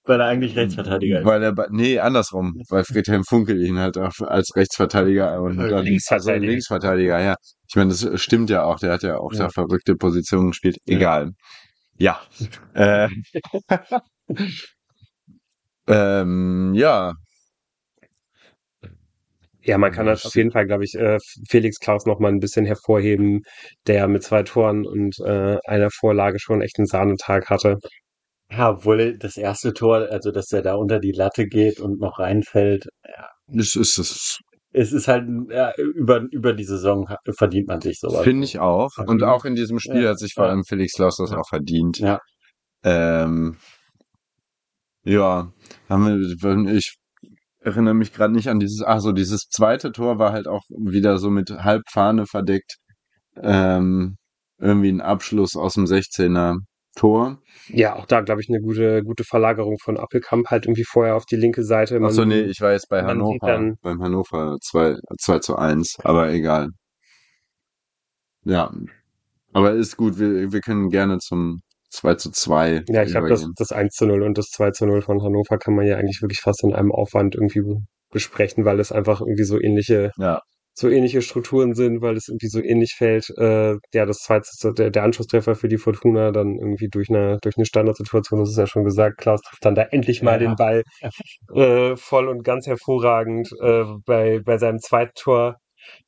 [0.04, 1.24] Weil er eigentlich Rechtsverteidiger ist.
[1.26, 6.32] Weil er, nee, andersrum, weil Friedhelm Funkel ihn halt auch als Rechtsverteidiger und dann Linksverteidiger.
[6.34, 7.36] Also Linksverteidiger, ja.
[7.68, 9.44] Ich meine, das stimmt ja auch, der hat ja auch ja.
[9.44, 10.78] da verrückte Positionen gespielt.
[10.86, 11.30] Egal.
[11.96, 12.20] Ja.
[12.74, 13.04] ja.
[13.04, 13.08] Äh,
[15.86, 17.14] Ähm, ja.
[19.62, 21.18] Ja, man kann das auf jeden Fall, glaube ich, äh,
[21.48, 23.42] Felix Klaus noch mal ein bisschen hervorheben,
[23.86, 27.78] der mit zwei Toren und äh, einer Vorlage schon echt einen Sahnetag hatte.
[28.50, 32.18] Ja, obwohl das erste Tor, also dass er da unter die Latte geht und noch
[32.18, 33.28] reinfällt, ja.
[33.52, 34.38] Das ist es.
[34.72, 38.22] Es ist halt ja, über über die Saison verdient man sich sowas.
[38.22, 38.90] Finde ich auch.
[38.98, 41.98] Und auch in diesem Spiel ja, hat sich vor allem Felix Klaus das auch verdient.
[41.98, 42.20] Ja.
[42.84, 43.56] Ähm,
[45.04, 45.52] ja,
[45.88, 46.96] haben wir, ich
[47.60, 51.18] erinnere mich gerade nicht an dieses, ach so, dieses zweite Tor war halt auch wieder
[51.18, 52.76] so mit Halbfahne verdeckt.
[53.36, 54.16] Ähm,
[54.58, 56.58] irgendwie ein Abschluss aus dem 16er
[56.96, 57.38] Tor.
[57.68, 61.24] Ja, auch da, glaube ich, eine gute, gute Verlagerung von Appelkamp halt irgendwie vorher auf
[61.24, 61.98] die linke Seite.
[62.00, 65.98] Man, Achso, nee, ich war jetzt bei Hannover, dann, beim Hannover 2, 2 zu 1,
[66.02, 66.70] aber egal.
[68.44, 68.72] Ja,
[69.52, 72.84] aber ist gut, wir, wir können gerne zum 2 zu 2.
[72.88, 75.58] Ja, ich glaube, das, das 1 zu 0 und das 2 zu 0 von Hannover
[75.58, 77.62] kann man ja eigentlich wirklich fast in einem Aufwand irgendwie
[78.10, 80.40] besprechen, weil es einfach irgendwie so ähnliche, ja.
[80.74, 83.30] so ähnliche Strukturen sind, weil es irgendwie so ähnlich fällt.
[83.36, 87.56] Äh, ja, das zweite, der, der Anschlusstreffer für die Fortuna dann irgendwie durch eine, durch
[87.56, 90.48] eine Standardsituation, das ist ja schon gesagt, Klaus trifft dann da endlich mal ja.
[90.48, 90.82] den Ball
[91.54, 95.56] äh, voll und ganz hervorragend äh, bei, bei seinem zweiten Tor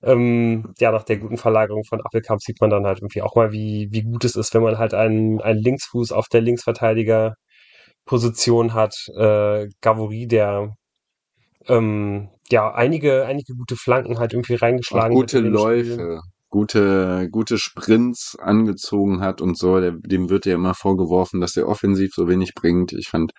[0.02, 3.52] ähm, ja, nach der guten Verlagerung von Appelkamp sieht man dann halt irgendwie auch mal,
[3.52, 8.94] wie, wie gut es ist, wenn man halt einen, einen Linksfuß auf der Linksverteidigerposition hat.
[9.16, 10.74] Äh, Gavory, der
[11.68, 15.22] ähm, ja einige, einige gute Flanken halt irgendwie reingeschlagen hat.
[15.22, 19.80] Gute Läufe, gute, gute Sprints angezogen hat und so.
[19.80, 22.92] Der, dem wird ja immer vorgeworfen, dass der offensiv so wenig bringt.
[22.92, 23.32] Ich fand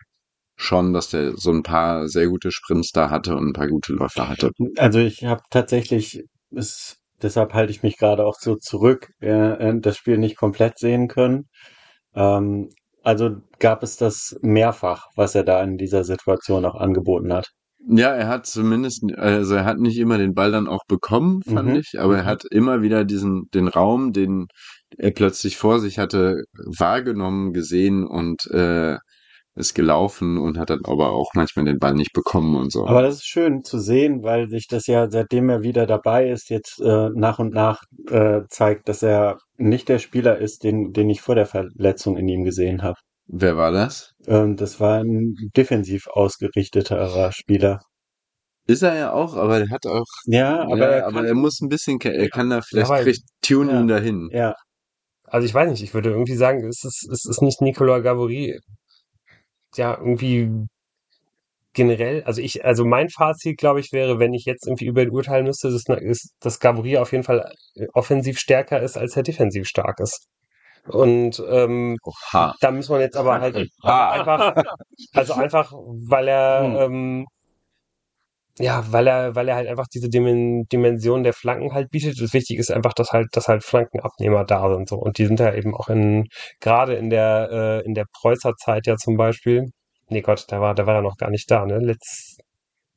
[0.56, 3.94] schon, dass der so ein paar sehr gute Sprints da hatte und ein paar gute
[3.94, 4.52] Läufer hatte.
[4.78, 6.24] Also ich habe tatsächlich
[6.56, 11.08] es deshalb halte ich mich gerade auch so zurück, äh, das Spiel nicht komplett sehen
[11.08, 11.48] können.
[12.14, 12.70] Ähm,
[13.02, 17.50] also gab es das mehrfach, was er da in dieser Situation auch angeboten hat.
[17.86, 21.70] Ja, er hat zumindest, also er hat nicht immer den Ball dann auch bekommen, fand
[21.70, 21.76] mhm.
[21.76, 22.28] ich, aber er mhm.
[22.28, 24.48] hat immer wieder diesen, den Raum, den
[24.98, 28.98] er plötzlich vor sich hatte, wahrgenommen, gesehen und äh,
[29.56, 32.88] ist gelaufen und hat dann aber auch manchmal den Ball nicht bekommen und so.
[32.88, 36.50] Aber das ist schön zu sehen, weil sich das ja, seitdem er wieder dabei ist,
[36.50, 41.10] jetzt äh, nach und nach äh, zeigt, dass er nicht der Spieler ist, den, den
[41.10, 42.98] ich vor der Verletzung in ihm gesehen habe.
[43.28, 44.14] Wer war das?
[44.28, 47.80] Ähm, das war ein defensiv ausgerichteterer Spieler.
[48.66, 50.06] Ist er ja auch, aber er hat auch.
[50.26, 53.24] Ja, aber, ja, er, aber er muss ein bisschen, er kann da vielleicht ja, kriegt
[53.42, 54.30] Tune ja, ihn dahin.
[54.32, 54.56] Ja.
[55.26, 58.60] Also ich weiß nicht, ich würde irgendwie sagen, es ist, es ist nicht Nicolas Gavory,
[59.78, 60.68] ja, irgendwie
[61.74, 65.10] generell, also ich, also mein Fazit, glaube ich, wäre, wenn ich jetzt irgendwie über ihn
[65.10, 67.52] urteilen müsste, ist, ist dass Gavory auf jeden Fall
[67.94, 70.28] offensiv stärker ist, als er defensiv stark ist.
[70.88, 72.56] Und ähm, Oha.
[72.60, 74.64] da muss man jetzt aber halt einfach,
[75.14, 76.76] also einfach, weil er hm.
[76.76, 77.26] ähm,
[78.60, 82.22] ja, weil er, weil er halt einfach diese Dimension der Flanken halt bietet.
[82.22, 84.98] Das Wichtige ist einfach, dass halt, dass halt Flankenabnehmer da sind so.
[84.98, 86.28] Und die sind ja eben auch in,
[86.60, 89.72] gerade in der, äh, in der Preußer Zeit ja zum Beispiel.
[90.10, 91.80] Nee Gott, der war, der war ja noch gar nicht da, ne?
[91.80, 92.38] Letz,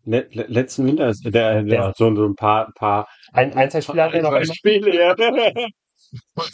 [0.05, 3.81] Le letzten Winter ist der, der, der so, so ein paar, paar ein, ein, zwei
[3.81, 5.17] Spiele hat er noch Spiele, ja.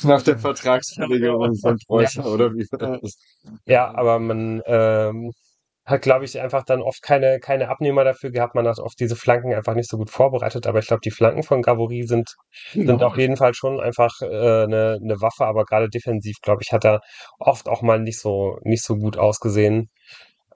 [0.04, 2.30] Nach der Vertragsverlängerung von Preußen, ja.
[2.30, 3.18] oder wie war das?
[3.66, 5.32] Ja, aber man ähm,
[5.84, 8.54] hat, glaube ich, einfach dann oft keine, keine Abnehmer dafür gehabt.
[8.54, 10.66] Man hat oft diese Flanken einfach nicht so gut vorbereitet.
[10.66, 12.36] Aber ich glaube, die Flanken von Gavory sind,
[12.72, 13.06] sind ja.
[13.06, 15.44] auf jeden Fall schon einfach äh, eine, eine Waffe.
[15.46, 17.00] Aber gerade defensiv, glaube ich, hat er
[17.38, 19.90] oft auch mal nicht so, nicht so gut ausgesehen.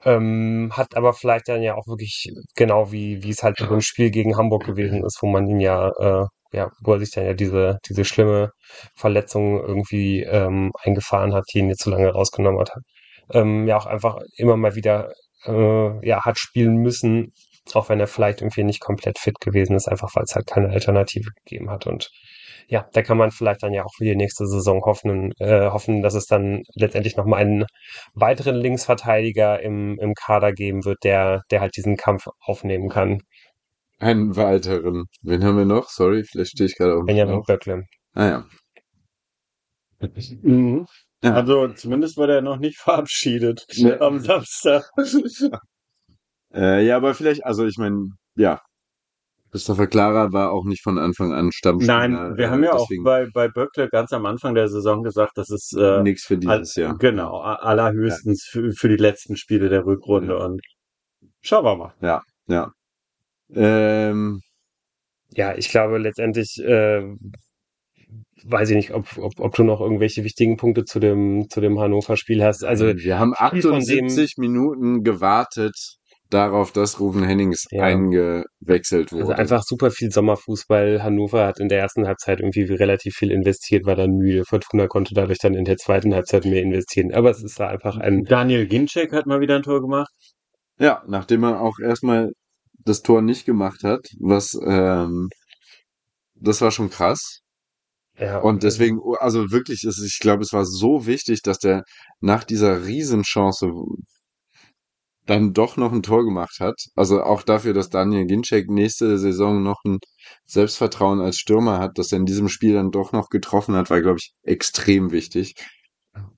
[0.05, 3.81] Ähm, hat aber vielleicht dann ja auch wirklich genau wie, wie es halt so ein
[3.81, 7.27] Spiel gegen Hamburg gewesen ist, wo man ihn ja äh, ja, wo er sich dann
[7.27, 8.53] ja diese, diese schlimme
[8.95, 12.71] Verletzung irgendwie ähm, eingefahren hat, die ihn jetzt so lange rausgenommen hat,
[13.33, 15.13] ähm, ja auch einfach immer mal wieder
[15.45, 17.33] äh, ja, hat spielen müssen,
[17.75, 20.71] auch wenn er vielleicht irgendwie nicht komplett fit gewesen ist, einfach weil es halt keine
[20.71, 21.87] Alternative gegeben hat.
[21.87, 22.11] Und
[22.69, 26.03] ja, da kann man vielleicht dann ja auch für die nächste Saison hoffen, äh, hoffen,
[26.03, 27.65] dass es dann letztendlich nochmal einen
[28.15, 33.21] weiteren Linksverteidiger im, im Kader geben wird, der, der halt diesen Kampf aufnehmen kann.
[33.99, 35.05] Einen weiteren.
[35.23, 35.89] Wen haben wir noch?
[35.89, 37.07] Sorry, vielleicht stehe ich gerade auf.
[37.07, 37.85] Benjamin Böckle.
[38.15, 38.45] Ah ja.
[40.43, 40.87] Mhm.
[41.23, 41.35] Ja.
[41.35, 43.93] Also zumindest wurde er noch nicht verabschiedet nee.
[43.93, 44.85] am Samstag.
[46.55, 48.61] äh, ja, aber vielleicht, also ich meine, ja.
[49.53, 52.09] Christopher Clara war auch nicht von Anfang an Stammspieler.
[52.09, 55.39] Nein, wir äh, haben ja auch bei, bei Böckle ganz am Anfang der Saison gesagt,
[55.39, 56.99] dass es äh, nichts für dieses Jahr.
[56.99, 58.61] Genau, allerhöchstens ja.
[58.61, 60.45] für, für die letzten Spiele der Rückrunde ja.
[60.45, 60.61] und
[61.41, 61.95] schauen wir mal.
[62.03, 62.71] Ja, ja.
[63.55, 64.41] Ähm,
[65.31, 67.03] ja, ich glaube letztendlich, äh,
[68.45, 71.79] weiß ich nicht, ob, ob, ob du noch irgendwelche wichtigen Punkte zu dem, zu dem
[71.79, 72.65] Hannover-Spiel hast.
[72.65, 75.97] Also wir haben 78 dem, Minuten gewartet
[76.31, 77.85] darauf, dass Ruben Hennings ja.
[77.85, 79.39] eingewechselt also wurde.
[79.39, 81.03] Also einfach super viel Sommerfußball.
[81.03, 84.45] Hannover hat in der ersten Halbzeit irgendwie relativ viel investiert, war dann müde.
[84.45, 87.13] Fortuna konnte dadurch dann in der zweiten Halbzeit mehr investieren.
[87.13, 88.25] Aber es ist da einfach ein.
[88.25, 90.11] Daniel Ginczek hat mal wieder ein Tor gemacht.
[90.79, 92.33] Ja, nachdem er auch erstmal
[92.85, 95.29] das Tor nicht gemacht hat, was ähm,
[96.35, 97.41] das war schon krass.
[98.19, 101.83] Ja, und deswegen, also wirklich, ist, ich glaube, es war so wichtig, dass der
[102.21, 103.71] nach dieser Riesenchance
[105.27, 106.77] dann doch noch ein Tor gemacht hat.
[106.95, 109.99] Also auch dafür, dass Daniel Ginczek nächste Saison noch ein
[110.47, 114.01] Selbstvertrauen als Stürmer hat, dass er in diesem Spiel dann doch noch getroffen hat, war,
[114.01, 115.55] glaube ich, extrem wichtig.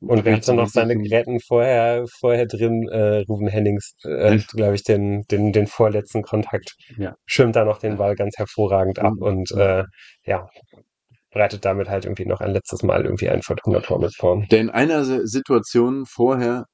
[0.00, 2.88] Und wer hatte noch seine Gräten vorher, vorher drin?
[2.90, 6.74] Äh, Ruben Hennings, äh, glaube ich, den, den, den vorletzten Kontakt.
[6.96, 7.14] Ja.
[7.26, 9.22] Schirmt da noch den Ball ganz hervorragend ab mhm.
[9.22, 9.84] und äh,
[10.24, 10.48] ja,
[11.30, 14.42] bereitet damit halt irgendwie noch ein letztes Mal irgendwie ein Fortuna-Tor mit vor.
[14.50, 16.64] Der in einer Situation vorher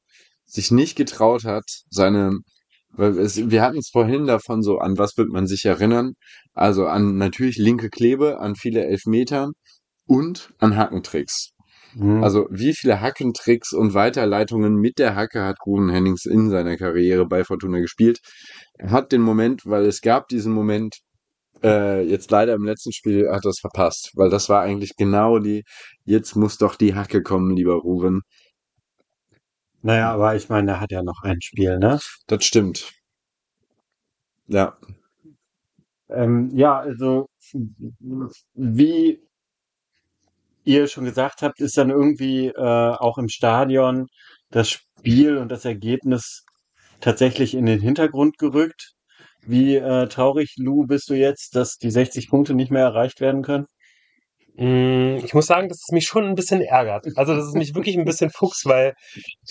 [0.45, 2.39] sich nicht getraut hat, seine
[2.97, 6.13] weil es, wir hatten es vorhin davon so, an was wird man sich erinnern?
[6.53, 9.51] Also an natürlich linke Klebe, an viele Elfmeter
[10.07, 11.51] und an Hackentricks.
[11.95, 12.23] Mhm.
[12.23, 17.27] Also wie viele Hackentricks und Weiterleitungen mit der Hacke hat Ruben Hennings in seiner Karriere
[17.27, 18.19] bei Fortuna gespielt.
[18.79, 20.99] Er hat den Moment, weil es gab diesen Moment,
[21.63, 25.39] äh, jetzt leider im letzten Spiel hat er es verpasst, weil das war eigentlich genau
[25.39, 25.65] die,
[26.05, 28.23] jetzt muss doch die Hacke kommen, lieber Ruben.
[29.83, 32.01] Naja, aber ich meine, er hat ja noch ein Spiel, ne?
[32.27, 32.93] Das stimmt.
[34.47, 34.77] Ja.
[36.09, 37.29] Ähm, ja, also
[38.55, 39.21] wie
[40.65, 44.07] ihr schon gesagt habt, ist dann irgendwie äh, auch im Stadion
[44.51, 46.45] das Spiel und das Ergebnis
[47.01, 48.94] tatsächlich in den Hintergrund gerückt.
[49.47, 53.43] Wie äh, traurig, Lou, bist du jetzt, dass die 60 Punkte nicht mehr erreicht werden
[53.43, 53.67] können?
[54.57, 57.07] Mm, ich muss sagen, dass es mich schon ein bisschen ärgert.
[57.17, 58.95] Also, dass es mich wirklich ein bisschen fuchst, weil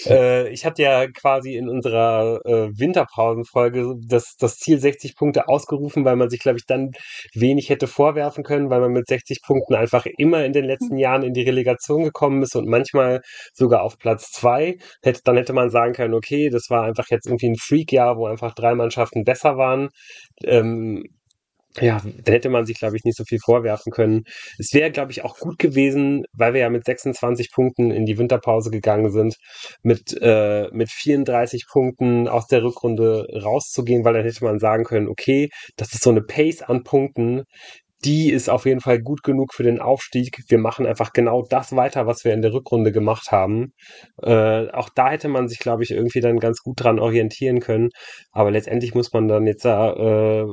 [0.05, 6.05] äh, ich hatte ja quasi in unserer äh, Winterpausenfolge das, das Ziel 60 Punkte ausgerufen,
[6.05, 6.91] weil man sich, glaube ich, dann
[7.33, 11.23] wenig hätte vorwerfen können, weil man mit 60 Punkten einfach immer in den letzten Jahren
[11.23, 13.21] in die Relegation gekommen ist und manchmal
[13.53, 14.77] sogar auf Platz zwei.
[15.01, 18.27] Hätte, dann hätte man sagen können, okay, das war einfach jetzt irgendwie ein Freak-Jahr, wo
[18.27, 19.89] einfach drei Mannschaften besser waren.
[20.45, 21.03] Ähm,
[21.79, 24.23] ja, dann hätte man sich, glaube ich, nicht so viel vorwerfen können.
[24.59, 28.17] Es wäre, glaube ich, auch gut gewesen, weil wir ja mit 26 Punkten in die
[28.17, 29.35] Winterpause gegangen sind,
[29.81, 35.07] mit, äh, mit 34 Punkten aus der Rückrunde rauszugehen, weil dann hätte man sagen können,
[35.07, 37.43] okay, das ist so eine Pace an Punkten,
[38.05, 40.39] die ist auf jeden Fall gut genug für den Aufstieg.
[40.49, 43.73] Wir machen einfach genau das weiter, was wir in der Rückrunde gemacht haben.
[44.21, 47.89] Äh, auch da hätte man sich, glaube ich, irgendwie dann ganz gut dran orientieren können.
[48.31, 50.45] Aber letztendlich muss man dann jetzt äh,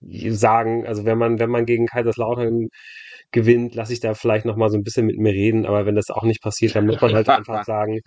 [0.00, 2.68] sagen, also wenn man, wenn man gegen Kaiserslautern
[3.30, 5.94] gewinnt, lasse ich da vielleicht noch mal so ein bisschen mit mir reden, aber wenn
[5.94, 8.00] das auch nicht passiert, dann muss man halt einfach sagen,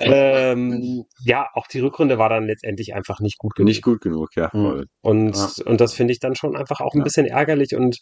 [0.00, 3.68] ähm, ja, auch die Rückrunde war dann letztendlich einfach nicht gut genug.
[3.68, 4.50] Nicht gut genug, ja.
[4.52, 4.62] Hm.
[4.62, 4.86] Voll.
[5.02, 5.50] Und, ja.
[5.66, 7.04] und das finde ich dann schon einfach auch ein ja.
[7.04, 7.98] bisschen ärgerlich und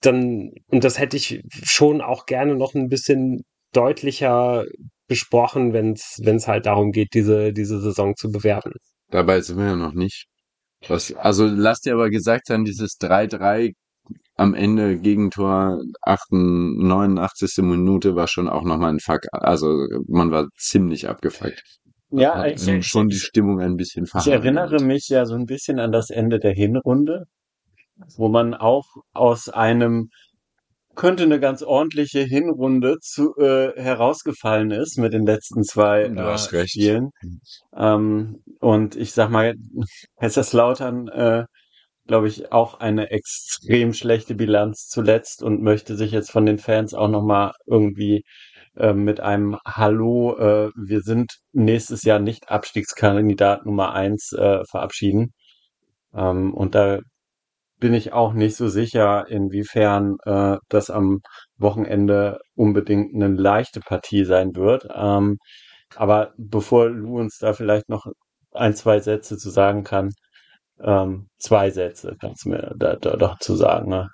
[0.00, 4.64] dann, und das hätte ich schon auch gerne noch ein bisschen deutlicher
[5.06, 8.72] besprochen, wenn es halt darum geht, diese, diese Saison zu bewerten.
[9.10, 10.26] Dabei sind wir ja noch nicht.
[10.86, 13.72] Was, also lass dir aber gesagt sein, dieses 3-3
[14.36, 17.58] am Ende Gegentor 89.
[17.58, 19.22] Minute war schon auch nochmal ein Fuck.
[19.32, 21.62] Also man war ziemlich abgefuckt.
[22.10, 24.38] Ja, ich, schon die Stimmung ein bisschen verhandelt.
[24.38, 27.24] Ich erinnere mich ja so ein bisschen an das Ende der Hinrunde,
[28.16, 30.08] wo man auch aus einem
[30.98, 37.10] könnte eine ganz ordentliche Hinrunde zu, äh, herausgefallen ist mit den letzten zwei äh, Spielen.
[37.74, 39.54] Ähm, und ich sag mal,
[40.20, 41.44] Kaiserslautern, äh,
[42.08, 46.94] glaube ich, auch eine extrem schlechte Bilanz zuletzt und möchte sich jetzt von den Fans
[46.94, 48.24] auch nochmal irgendwie
[48.76, 55.32] äh, mit einem Hallo, äh, wir sind nächstes Jahr nicht Abstiegskandidat Nummer eins äh, verabschieden.
[56.12, 56.98] Ähm, und da
[57.78, 61.20] bin ich auch nicht so sicher, inwiefern äh, das am
[61.56, 64.88] Wochenende unbedingt eine leichte Partie sein wird.
[64.94, 65.38] Ähm,
[65.96, 68.06] aber bevor Lou uns da vielleicht noch
[68.52, 70.10] ein, zwei Sätze zu sagen kann,
[70.80, 73.90] ähm, zwei Sätze kannst du mir da, da doch zu sagen.
[73.90, 74.08] Ne?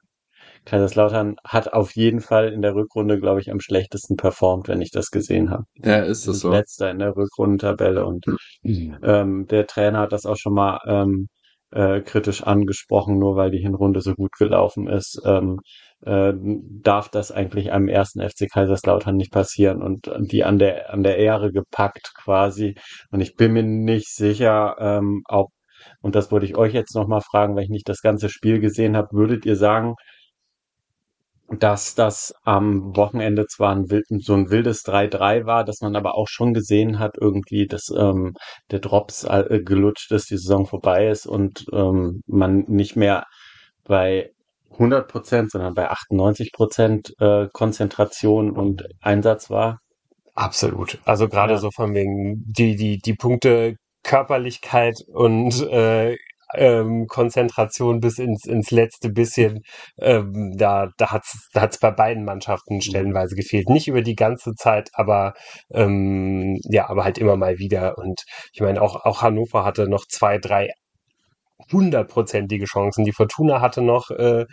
[0.64, 4.90] Kaiserslautern hat auf jeden Fall in der Rückrunde, glaube ich, am schlechtesten performt, wenn ich
[4.90, 5.64] das gesehen habe.
[5.76, 6.50] Ja, ist es so.
[6.50, 8.24] Letzter in der Rückrundentabelle und
[8.62, 8.96] mhm.
[9.02, 11.28] ähm, der Trainer hat das auch schon mal ähm,
[11.74, 15.60] äh, kritisch angesprochen, nur weil die Hinrunde so gut gelaufen ist, ähm,
[16.02, 21.02] äh, darf das eigentlich einem ersten FC Kaiserslautern nicht passieren und die an der an
[21.02, 22.76] der Ehre gepackt quasi.
[23.10, 25.50] Und ich bin mir nicht sicher, ähm, ob
[26.00, 28.96] und das wollte ich euch jetzt nochmal fragen, weil ich nicht das ganze Spiel gesehen
[28.96, 29.94] habe, würdet ihr sagen,
[31.48, 36.16] dass das am Wochenende zwar ein wild, so ein wildes 3-3 war, dass man aber
[36.16, 38.34] auch schon gesehen hat, irgendwie, dass ähm,
[38.70, 43.24] der Drops äh, gelutscht ist, die Saison vorbei ist und ähm, man nicht mehr
[43.84, 44.30] bei
[44.72, 49.78] 100 Prozent, sondern bei 98 Prozent äh, Konzentration und Einsatz war.
[50.34, 50.98] Absolut.
[51.04, 51.58] Also gerade ja.
[51.58, 56.16] so von wegen die die die Punkte Körperlichkeit und äh,
[56.56, 59.60] ähm, Konzentration bis ins, ins letzte bisschen.
[59.98, 62.80] Ähm, da da hat es da hat's bei beiden Mannschaften mhm.
[62.80, 63.68] stellenweise gefehlt.
[63.68, 65.34] Nicht über die ganze Zeit, aber
[65.72, 67.98] ähm, ja, aber halt immer mal wieder.
[67.98, 70.70] Und ich meine, auch, auch Hannover hatte noch zwei, drei
[71.72, 73.04] hundertprozentige Chancen.
[73.04, 74.44] Die Fortuna hatte noch äh,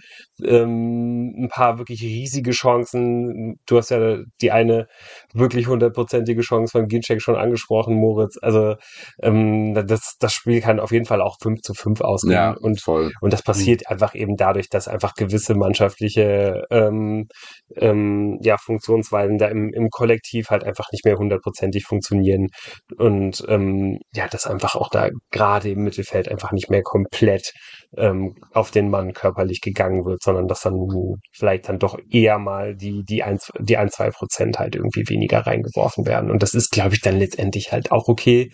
[0.43, 3.55] ähm, ein paar wirklich riesige Chancen.
[3.65, 4.87] Du hast ja die eine
[5.33, 8.37] wirklich hundertprozentige Chance von Ginczek schon angesprochen, Moritz.
[8.41, 8.75] Also
[9.21, 12.33] ähm, das, das Spiel kann auf jeden Fall auch 5 zu 5 ausgehen.
[12.33, 13.11] Ja, und, voll.
[13.21, 13.93] und das passiert mhm.
[13.93, 17.27] einfach eben dadurch, dass einfach gewisse mannschaftliche ähm,
[17.75, 22.47] ähm, ja, Funktionsweisen da im, im Kollektiv halt einfach nicht mehr hundertprozentig funktionieren.
[22.97, 27.53] Und ähm, ja, das einfach auch da gerade im Mittelfeld einfach nicht mehr komplett
[27.97, 30.75] ähm, auf den Mann körperlich gegangen wird, sondern dass dann
[31.31, 35.39] vielleicht dann doch eher mal die, die ein, die ein, zwei Prozent halt irgendwie weniger
[35.39, 36.29] reingeworfen werden.
[36.29, 38.51] Und das ist, glaube ich, dann letztendlich halt auch okay.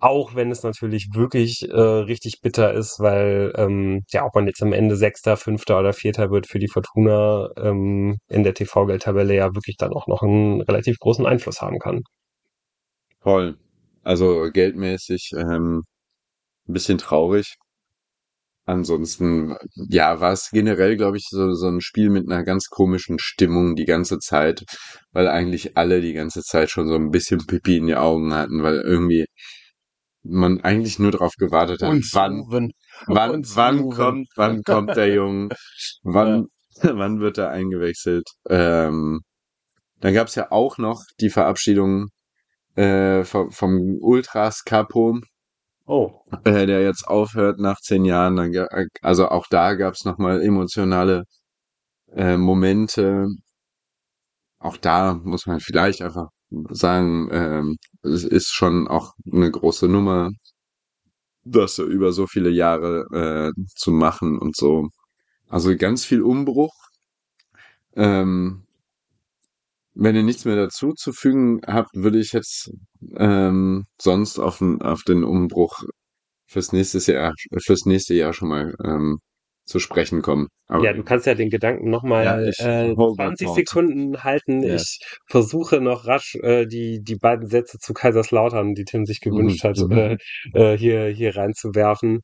[0.00, 4.62] Auch wenn es natürlich wirklich äh, richtig bitter ist, weil ähm, ja, ob man jetzt
[4.62, 9.54] am Ende Sechster, Fünfter oder Vierter wird für die Fortuna ähm, in der TV-Geldtabelle ja
[9.54, 12.00] wirklich dann auch noch einen relativ großen Einfluss haben kann.
[13.20, 13.56] Voll.
[14.02, 15.82] Also geldmäßig ähm,
[16.68, 17.56] ein bisschen traurig.
[18.66, 23.18] Ansonsten, ja, war es generell, glaube ich, so, so ein Spiel mit einer ganz komischen
[23.18, 24.64] Stimmung die ganze Zeit,
[25.12, 28.62] weil eigentlich alle die ganze Zeit schon so ein bisschen Pipi in die Augen hatten,
[28.62, 29.26] weil irgendwie
[30.22, 32.70] man eigentlich nur darauf gewartet hat, und wann, wann,
[33.06, 35.50] wann, wann kommt, wann kommt der Junge,
[36.02, 36.46] wann,
[36.82, 38.28] Wann wird er eingewechselt?
[38.48, 39.20] Ähm,
[40.00, 42.08] dann gab es ja auch noch die Verabschiedung
[42.76, 45.20] äh, vom, vom Ultras Capo,
[45.86, 48.36] Oh, äh, der jetzt aufhört nach zehn Jahren.
[48.36, 48.52] Dann,
[49.02, 51.24] also auch da gab es nochmal emotionale
[52.14, 53.28] äh, Momente.
[54.58, 56.28] Auch da muss man vielleicht einfach
[56.70, 60.30] sagen, ähm, es ist schon auch eine große Nummer,
[61.44, 64.88] das über so viele Jahre äh, zu machen und so.
[65.48, 66.72] Also ganz viel Umbruch.
[67.96, 68.63] Ähm,
[69.94, 72.70] wenn ihr nichts mehr dazu zu fügen habt, würde ich jetzt
[73.16, 75.82] ähm, sonst auf den, auf den Umbruch
[76.46, 77.32] fürs nächste Jahr,
[77.64, 79.18] fürs nächste Jahr schon mal ähm,
[79.66, 80.48] zu sprechen kommen.
[80.68, 83.56] Aber Ja, du kannst ja den Gedanken Ja, nochmal ich äh, hold my 20 thought.
[83.56, 84.62] Sekunden halten.
[84.62, 84.74] Ja.
[84.76, 89.64] Ich versuche noch rasch äh, die, die beiden Sätze zu Kaiserslautern, die Tim sich gewünscht
[89.64, 89.92] Mhm, hat, mhm.
[89.92, 90.16] äh,
[90.52, 92.20] äh, hier, hier reinzuwerfen.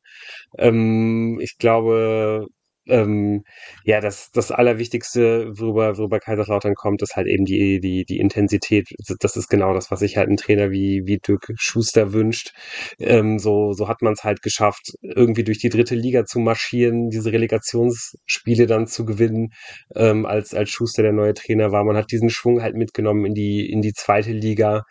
[0.57, 2.47] Ähm, ich glaube,
[2.87, 3.43] ähm,
[3.85, 8.87] ja, das, das Allerwichtigste, worüber, worüber Kaiserslautern kommt, ist halt eben die, die, die Intensität.
[9.19, 12.51] Das ist genau das, was sich halt ein Trainer wie, wie Dirk Schuster wünscht.
[12.99, 17.09] Ähm, so, so hat man es halt geschafft, irgendwie durch die dritte Liga zu marschieren,
[17.09, 19.49] diese Relegationsspiele dann zu gewinnen,
[19.95, 21.83] ähm, als, als Schuster der neue Trainer war.
[21.83, 24.83] Man hat diesen Schwung halt mitgenommen in die, in die zweite Liga.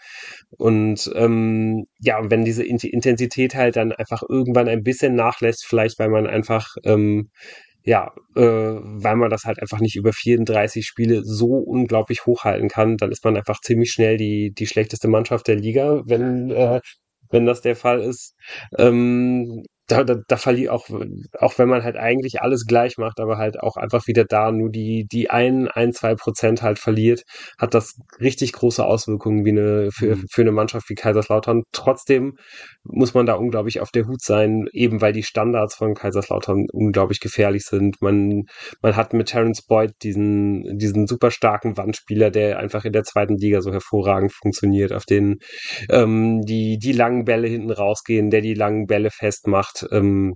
[0.57, 5.99] Und ähm, ja, wenn diese Int- Intensität halt dann einfach irgendwann ein bisschen nachlässt, vielleicht
[5.99, 7.31] weil man einfach ähm,
[7.85, 12.97] ja, äh, weil man das halt einfach nicht über 34 Spiele so unglaublich hochhalten kann,
[12.97, 16.81] dann ist man einfach ziemlich schnell die, die schlechteste Mannschaft der Liga, wenn, äh,
[17.31, 18.35] wenn das der Fall ist.
[18.79, 20.89] Ähm, da, da, da verliert auch,
[21.39, 24.71] auch wenn man halt eigentlich alles gleich macht, aber halt auch einfach wieder da nur
[24.71, 27.23] die, die ein, ein, zwei Prozent halt verliert,
[27.59, 30.25] hat das richtig große Auswirkungen wie eine, für, Mhm.
[30.31, 31.63] für eine Mannschaft wie Kaiserslautern.
[31.73, 32.37] Trotzdem
[32.85, 37.21] muss man da unglaublich auf der Hut sein, eben weil die Standards von Kaiserslautern unglaublich
[37.21, 38.01] gefährlich sind.
[38.01, 38.45] Man,
[38.83, 43.37] man hat mit Terence Boyd diesen, diesen super starken Wandspieler, der einfach in der zweiten
[43.37, 45.39] Liga so hervorragend funktioniert, auf den
[45.89, 49.80] ähm, die, die langen Bälle hinten rausgehen, der die langen Bälle festmacht.
[49.91, 50.35] Ähm,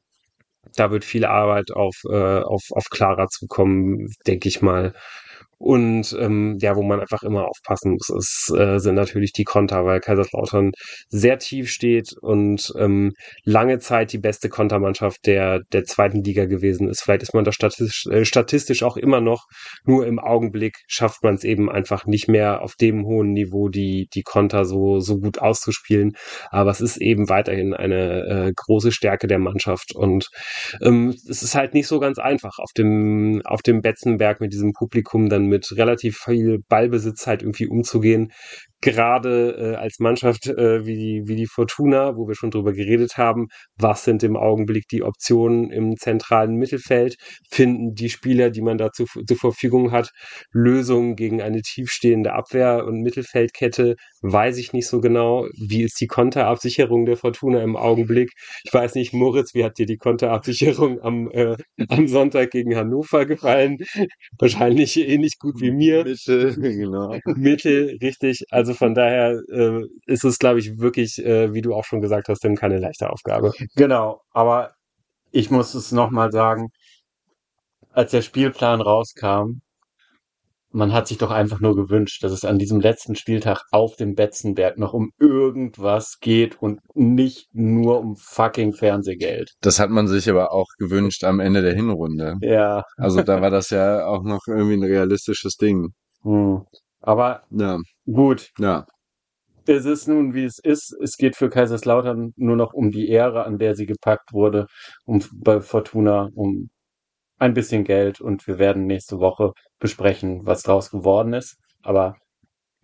[0.77, 4.95] da wird viel Arbeit auf, äh, auf, auf Clara zukommen, denke ich mal.
[5.65, 9.87] Und ähm, ja, wo man einfach immer aufpassen muss, ist, äh, sind natürlich die Konter,
[9.87, 10.73] weil Kaiserslautern
[11.09, 13.13] sehr tief steht und ähm,
[13.45, 17.01] lange Zeit die beste Kontermannschaft der, der zweiten Liga gewesen ist.
[17.01, 19.47] Vielleicht ist man da statistisch, äh, statistisch auch immer noch,
[19.87, 24.07] nur im Augenblick schafft man es eben einfach nicht mehr auf dem hohen Niveau, die,
[24.13, 26.13] die Konter so, so gut auszuspielen.
[26.51, 30.29] Aber es ist eben weiterhin eine äh, große Stärke der Mannschaft und
[30.83, 34.75] ähm, es ist halt nicht so ganz einfach auf dem, auf dem Betzenberg mit diesem
[34.75, 38.33] Publikum dann mit relativ viel Ballbesitz halt irgendwie umzugehen.
[38.81, 43.17] Gerade äh, als Mannschaft äh, wie, die, wie die Fortuna, wo wir schon drüber geredet
[43.17, 43.47] haben,
[43.77, 47.17] was sind im Augenblick die Optionen im zentralen Mittelfeld?
[47.51, 50.11] Finden die Spieler, die man dazu zur Verfügung hat,
[50.53, 53.97] Lösungen gegen eine tiefstehende Abwehr- und Mittelfeldkette?
[54.23, 55.47] Weiß ich nicht so genau.
[55.57, 58.33] Wie ist die Konterabsicherung der Fortuna im Augenblick?
[58.65, 61.57] Ich weiß nicht, Moritz, wie hat dir die Konterabsicherung am, äh,
[61.89, 63.79] am Sonntag gegen Hannover gefallen?
[64.39, 66.05] Wahrscheinlich ähnlich gut wie mir.
[66.05, 67.19] Mitte, genau.
[67.37, 68.45] Mittel, richtig.
[68.51, 72.29] Also von daher äh, ist es, glaube ich, wirklich, äh, wie du auch schon gesagt
[72.29, 73.53] hast, Tim, keine leichte Aufgabe.
[73.77, 74.23] genau.
[74.31, 74.73] Aber
[75.31, 76.71] ich muss es nochmal sagen,
[77.91, 79.61] als der Spielplan rauskam,
[80.75, 84.15] man hat sich doch einfach nur gewünscht, dass es an diesem letzten Spieltag auf dem
[84.15, 89.53] Betzenberg noch um irgendwas geht und nicht nur um fucking Fernsehgeld.
[89.61, 92.35] Das hat man sich aber auch gewünscht am Ende der Hinrunde.
[92.41, 92.83] Ja.
[92.97, 95.91] Also da war das ja auch noch irgendwie ein realistisches Ding.
[96.23, 96.65] Hm.
[97.05, 98.87] Aber Ja, gut, ja.
[99.67, 100.93] es ist nun, wie es ist.
[101.03, 104.67] Es geht für Kaiserslautern nur noch um die Ehre, an der sie gepackt wurde,
[105.07, 106.71] um bei Fortuna um
[107.39, 111.57] ein bisschen Geld und wir werden nächste Woche besprechen, was draus geworden ist.
[111.83, 112.17] Aber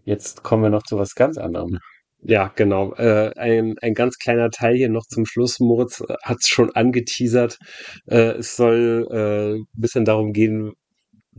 [0.05, 1.79] jetzt kommen wir noch zu was ganz anderem.
[2.23, 2.95] Ja, genau.
[2.97, 5.61] Äh, ein, ein ganz kleiner Teil hier noch zum Schluss.
[5.61, 7.59] Moritz hat es schon angeteasert.
[8.07, 10.73] Äh, es soll äh, ein bisschen darum gehen,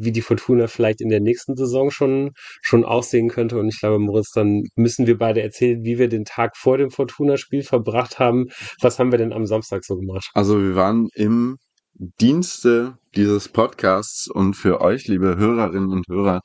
[0.03, 2.31] wie die Fortuna vielleicht in der nächsten Saison schon,
[2.61, 3.57] schon aussehen könnte.
[3.57, 6.91] Und ich glaube, Moritz, dann müssen wir beide erzählen, wie wir den Tag vor dem
[6.91, 8.47] Fortuna-Spiel verbracht haben.
[8.81, 10.29] Was haben wir denn am Samstag so gemacht?
[10.33, 11.57] Also wir waren im
[11.93, 16.41] Dienste dieses Podcasts und für euch, liebe Hörerinnen und Hörer,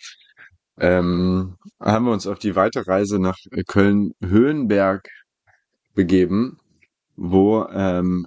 [0.78, 5.08] ähm, haben wir uns auf die Weiterreise nach Köln-Höhenberg
[5.94, 6.58] begeben,
[7.16, 8.26] wo ähm,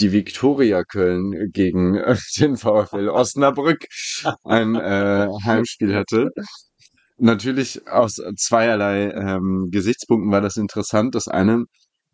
[0.00, 3.86] die Viktoria Köln gegen äh, den VfL Osnabrück
[4.44, 6.30] ein äh, Heimspiel hatte.
[7.16, 11.14] Natürlich aus zweierlei ähm, Gesichtspunkten war das interessant.
[11.14, 11.64] Das eine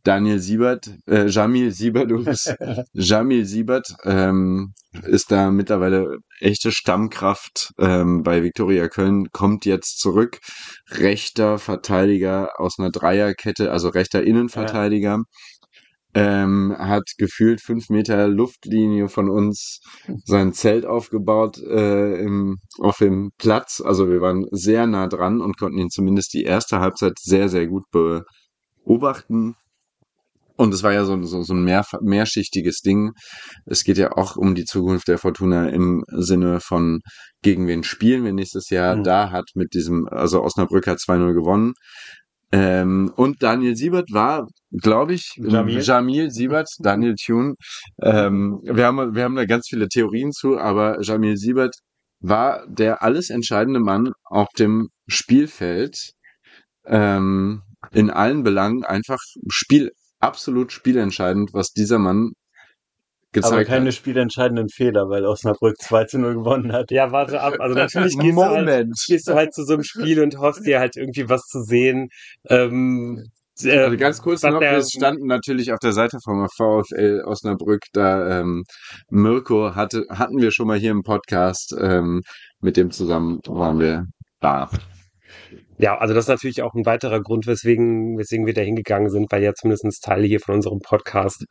[0.02, 2.10] Daniel Siebert, äh, Jamil Siebert,
[2.92, 4.72] Jamil Siebert ähm,
[5.04, 10.38] ist da mittlerweile echte Stammkraft ähm, bei Viktoria Köln, kommt jetzt zurück,
[10.90, 15.18] rechter Verteidiger aus einer Dreierkette, also rechter Innenverteidiger.
[15.18, 15.22] Ja.
[16.12, 19.80] Ähm, hat gefühlt fünf Meter Luftlinie von uns
[20.24, 23.80] sein Zelt aufgebaut äh, im, auf dem Platz.
[23.84, 27.68] Also wir waren sehr nah dran und konnten ihn zumindest die erste Halbzeit sehr, sehr
[27.68, 29.54] gut beobachten.
[30.60, 33.12] Und es war ja so, so, so ein mehr, mehrschichtiges Ding.
[33.64, 37.00] Es geht ja auch um die Zukunft der Fortuna im Sinne von
[37.40, 38.96] gegen wen spielen wir nächstes Jahr.
[38.96, 39.04] Mhm.
[39.04, 41.72] Da hat mit diesem, also Osnabrück hat 2-0 gewonnen.
[42.52, 45.80] Ähm, und Daniel Siebert war, glaube ich, Jamil.
[45.80, 47.54] Jamil Siebert, Daniel Thune.
[48.02, 51.76] Ähm, wir, haben, wir haben da ganz viele Theorien zu, aber Jamil Siebert
[52.20, 56.12] war der alles entscheidende Mann auf dem Spielfeld.
[56.86, 62.32] Ähm, in allen Belangen einfach Spiel absolut spielentscheidend, was dieser Mann
[63.32, 63.94] gezeigt Aber keine hat.
[63.94, 66.90] spielentscheidenden Fehler, weil Osnabrück 2 zu 0 gewonnen hat.
[66.90, 67.54] Ja, warte ab.
[67.58, 70.80] Also natürlich gehst du, halt, gehst du halt zu so einem Spiel und hoffst dir
[70.80, 72.08] halt irgendwie was zu sehen.
[72.48, 73.24] Ähm,
[73.62, 78.64] also ganz kurz noch, wir standen natürlich auf der Seite vom VfL Osnabrück, da ähm,
[79.10, 82.22] Mirko hatte, hatten wir schon mal hier im Podcast, ähm,
[82.60, 84.06] mit dem zusammen waren wir
[84.40, 84.70] da.
[85.80, 89.32] Ja, also das ist natürlich auch ein weiterer Grund, weswegen, weswegen wir da hingegangen sind,
[89.32, 91.46] weil ja zumindest Teile hier von unserem Podcast,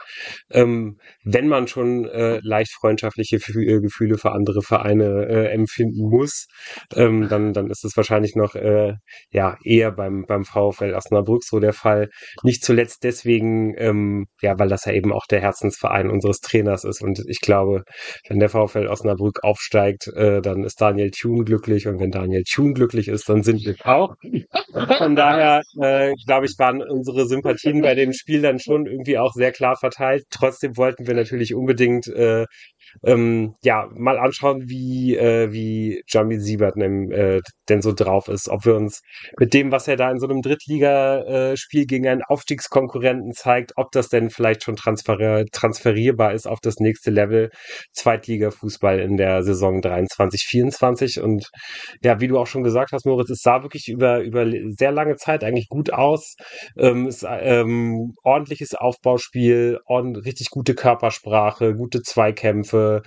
[0.52, 6.46] ähm, wenn man schon äh, leicht freundschaftliche äh, Gefühle für andere Vereine äh, empfinden muss,
[6.96, 8.94] ähm, dann, dann ist es wahrscheinlich noch äh,
[9.32, 12.10] ja eher beim, beim VfL Osnabrück so der Fall.
[12.44, 17.02] Nicht zuletzt deswegen, ähm, ja, weil das ja eben auch der Herzensverein unseres Trainers ist.
[17.02, 17.84] Und ich glaube,
[18.28, 21.88] wenn der VfL Osnabrück aufsteigt, äh, dann ist Daniel Thune glücklich.
[21.88, 24.19] Und wenn Daniel Thune glücklich ist, dann sind wir auch.
[24.98, 29.34] Von daher, äh, glaube ich, waren unsere Sympathien bei dem Spiel dann schon irgendwie auch
[29.34, 30.26] sehr klar verteilt.
[30.30, 32.46] Trotzdem wollten wir natürlich unbedingt äh,
[33.04, 38.50] ähm, ja, mal anschauen, wie, äh, wie Jamie Siebert nem, äh, denn so drauf ist.
[38.50, 39.02] Ob wir uns
[39.38, 44.10] mit dem, was er da in so einem Drittligaspiel gegen einen Aufstiegskonkurrenten zeigt, ob das
[44.10, 47.50] denn vielleicht schon transfer transferierbar ist auf das nächste Level
[47.94, 51.22] Zweitliga-Fußball in der Saison 23, 24.
[51.22, 51.50] Und
[52.04, 54.46] ja, wie du auch schon gesagt hast, Moritz, es sah wirklich über, über
[54.78, 56.36] sehr lange Zeit eigentlich gut aus.
[56.78, 63.02] Ähm, es, ähm, ordentliches Aufbauspiel, ordentlich, richtig gute Körpersprache, gute Zweikämpfe, Kämpfe.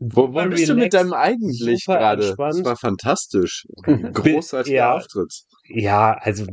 [0.00, 2.36] Wo, wo bist du mit deinem eigentlich gerade?
[2.36, 3.66] Das war fantastisch.
[3.82, 5.34] Großartiger ja, Auftritt.
[5.68, 6.44] Ja, also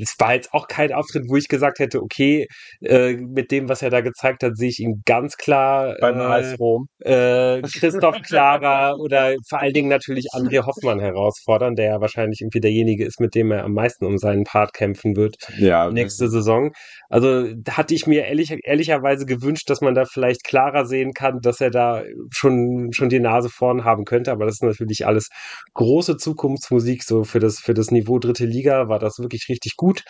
[0.00, 2.46] es war jetzt auch kein Auftritt, wo ich gesagt hätte, okay,
[2.82, 6.54] äh, mit dem, was er da gezeigt hat, sehe ich ihn ganz klar beim äh,
[6.54, 6.86] Rom.
[7.00, 12.60] Äh, Christoph Klara oder vor allen Dingen natürlich André Hoffmann herausfordern, der ja wahrscheinlich irgendwie
[12.60, 15.90] derjenige ist, mit dem er am meisten um seinen Part kämpfen wird ja.
[15.90, 16.72] nächste Saison.
[17.08, 21.60] Also hatte ich mir ehrlich, ehrlicherweise gewünscht, dass man da vielleicht klarer sehen kann, dass
[21.60, 24.32] er da schon, schon die Nase vorn haben könnte.
[24.32, 25.28] Aber das ist natürlich alles
[25.74, 30.02] große Zukunftsmusik, so für das, für das Niveau dritte Liga war das wirklich richtig gut.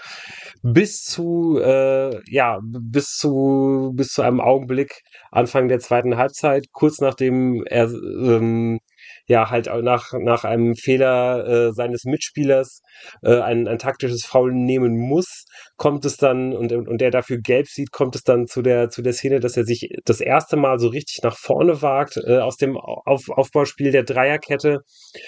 [0.62, 7.00] Bis zu, äh, ja, bis zu, bis zu einem Augenblick Anfang der zweiten Halbzeit, kurz
[7.00, 8.78] nachdem er, ähm,
[9.26, 12.82] ja halt nach, nach einem Fehler äh, seines Mitspielers
[13.22, 15.44] äh, ein, ein taktisches Foul nehmen muss,
[15.76, 19.02] kommt es dann und, und der dafür gelb sieht, kommt es dann zu der, zu
[19.02, 22.56] der Szene, dass er sich das erste Mal so richtig nach vorne wagt äh, aus
[22.56, 24.80] dem Auf, Aufbauspiel der Dreierkette.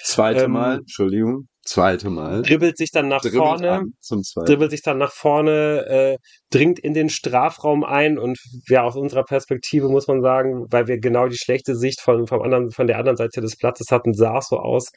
[0.03, 2.43] Zweite ähm, Mal, Entschuldigung zweite Mal.
[2.43, 4.47] Dribbelt sich dann nach dribbelt vorne, zum zweiten.
[4.47, 6.19] dribbelt sich dann nach vorne, äh,
[6.51, 8.39] dringt in den Strafraum ein und
[8.69, 12.43] ja, aus unserer Perspektive muss man sagen, weil wir genau die schlechte Sicht von, vom
[12.43, 14.91] anderen, von der anderen Seite des Platzes hatten, sah es so aus,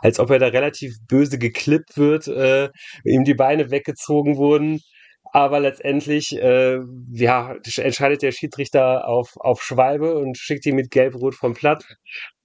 [0.00, 2.70] als ob er da relativ böse geklippt wird, äh,
[3.04, 4.80] ihm die Beine weggezogen wurden.
[5.32, 6.78] Aber letztendlich, äh,
[7.10, 11.84] ja, entscheidet der Schiedsrichter auf, auf Schwalbe und schickt ihn mit Gelb-Rot vom Platz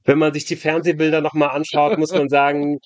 [0.06, 2.80] wenn man sich die Fernsehbilder nochmal anschaut, muss man sagen,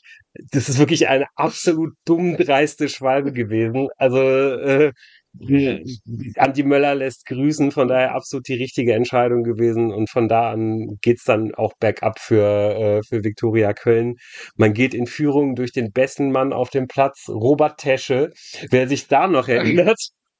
[0.51, 3.87] das ist wirklich eine absolut dumm dreiste Schwalbe gewesen.
[3.97, 4.91] Also äh,
[6.35, 10.97] Andi Möller lässt grüßen, von daher absolut die richtige Entscheidung gewesen und von da an
[11.01, 14.15] geht's dann auch bergab für, äh, für Viktoria Köln.
[14.57, 18.31] Man geht in Führung durch den besten Mann auf dem Platz, Robert Tesche.
[18.69, 19.99] Wer sich da noch erinnert,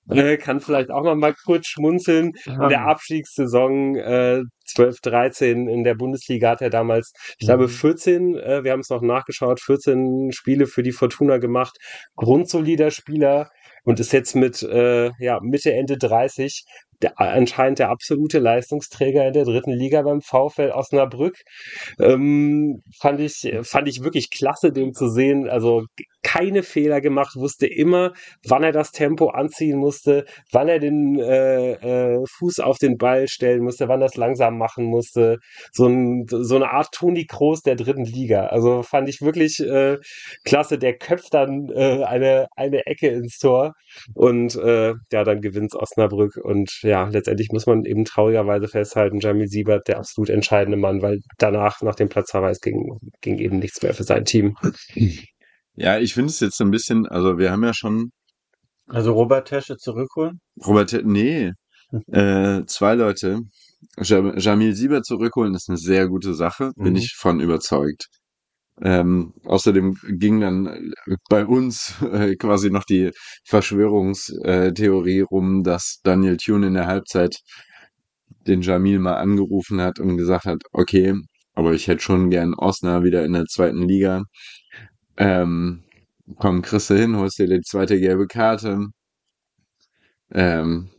[0.10, 2.32] äh, kann vielleicht auch noch mal kurz schmunzeln.
[2.46, 8.24] In der Abstiegssaison äh, 12, 13 in der Bundesliga hat er damals, ich glaube 14,
[8.24, 8.38] mhm.
[8.38, 11.78] äh, wir haben es noch nachgeschaut, 14 Spiele für die Fortuna gemacht.
[12.16, 13.50] Grundsolider Spieler
[13.84, 16.64] und ist jetzt mit äh, ja, Mitte, Ende 30
[17.02, 21.36] der, anscheinend der absolute Leistungsträger in der dritten Liga beim VfL Osnabrück.
[22.00, 25.50] Ähm, fand ich, fand ich wirklich klasse, den zu sehen.
[25.50, 25.86] Also
[26.24, 28.14] keine Fehler gemacht, wusste immer,
[28.48, 33.28] wann er das Tempo anziehen musste, wann er den äh, äh, Fuß auf den Ball
[33.28, 35.38] stellen musste, wann er es langsam machen musste.
[35.72, 38.48] So, ein, so eine Art Toni Kroos der dritten Liga.
[38.48, 39.98] Also fand ich wirklich äh,
[40.44, 40.78] klasse.
[40.78, 43.74] Der köpft dann äh, eine, eine Ecke ins Tor
[44.16, 46.38] und äh, ja, dann gewinnt Osnabrück.
[46.42, 51.20] Und ja, letztendlich muss man eben traurigerweise festhalten, Jamil Siebert, der absolut entscheidende Mann, weil
[51.38, 54.56] danach, nach dem Platzverweis, ging, ging eben nichts mehr für sein Team.
[55.76, 58.12] Ja, ich finde es jetzt ein bisschen, also wir haben ja schon.
[58.88, 60.40] Also Robert Tesche zurückholen?
[60.66, 61.52] Robert, nee,
[62.12, 63.42] äh, zwei Leute.
[63.98, 67.00] Jamil Sieber zurückholen ist eine sehr gute Sache, bin mhm.
[67.00, 68.08] ich von überzeugt.
[68.82, 70.94] Ähm, außerdem ging dann
[71.30, 73.12] bei uns äh, quasi noch die
[73.46, 77.38] Verschwörungstheorie rum, dass Daniel Thune in der Halbzeit
[78.48, 81.14] den Jamil mal angerufen hat und gesagt hat, okay,
[81.54, 84.24] aber ich hätte schon gern Osnabrück wieder in der zweiten Liga.
[85.18, 85.84] Ähm,
[86.38, 88.88] komm, kriegst du hin, holst dir die zweite gelbe Karte.
[90.32, 90.90] Ähm,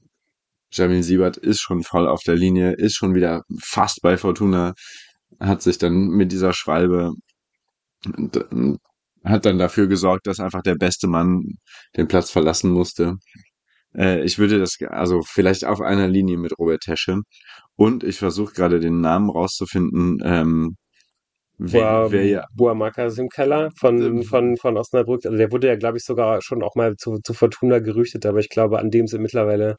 [0.72, 4.74] Jamil Siebert ist schon voll auf der Linie, ist schon wieder fast bei Fortuna,
[5.40, 7.12] hat sich dann mit dieser Schwalbe,
[9.24, 11.44] hat dann dafür gesorgt, dass einfach der beste Mann
[11.96, 13.16] den Platz verlassen musste.
[13.96, 17.20] Äh, ich würde das, also vielleicht auf einer Linie mit Robert Tesche.
[17.76, 20.76] Und ich versuche gerade den Namen rauszufinden, ähm,
[21.58, 22.44] Wer, wer ja.
[22.52, 25.24] Boamaka Simkella von, von, von Osnabrück.
[25.24, 28.40] Also der wurde ja, glaube ich, sogar schon auch mal zu, zu Fortuna gerüchtet, aber
[28.40, 29.76] ich glaube, an dem sind mittlerweile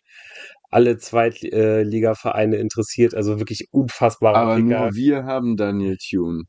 [0.71, 3.13] alle Zweitliga-Vereine interessiert.
[3.13, 4.35] Also wirklich unfassbar.
[4.35, 4.81] Aber Liga.
[4.81, 6.43] nur wir haben Daniel Thune.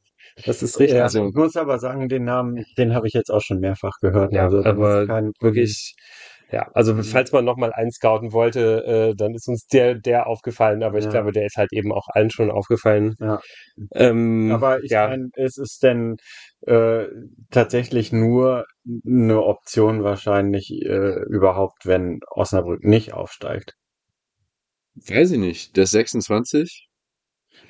[0.45, 1.01] Das ist richtig.
[1.01, 4.33] Also, ich muss aber sagen, den Namen, den habe ich jetzt auch schon mehrfach gehört.
[4.33, 5.09] Ja, also, aber
[5.41, 5.95] wirklich
[6.53, 7.03] ja, also mhm.
[7.03, 11.11] falls man nochmal einscouten wollte, äh, dann ist uns der, der aufgefallen, aber ich ja.
[11.11, 13.16] glaube, der ist halt eben auch allen schon aufgefallen.
[13.18, 13.40] Ja.
[13.94, 15.09] Ähm, aber ich ja.
[15.09, 16.16] meine, ist es denn
[16.61, 17.07] äh,
[17.51, 18.64] tatsächlich nur
[19.05, 23.74] eine Option wahrscheinlich äh, überhaupt, wenn Osnabrück nicht aufsteigt?
[24.94, 25.76] Weiß ich nicht.
[25.76, 26.88] Der ist 26?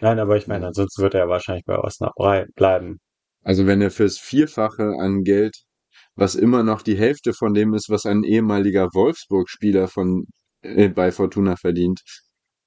[0.01, 2.99] Nein, aber ich meine, ansonsten wird er wahrscheinlich bei Osnabrück bleiben.
[3.43, 5.66] Also wenn er fürs Vierfache an Geld
[6.17, 10.25] was immer noch die Hälfte von dem ist, was ein ehemaliger Wolfsburg-Spieler von
[10.63, 12.01] äh, bei Fortuna verdient,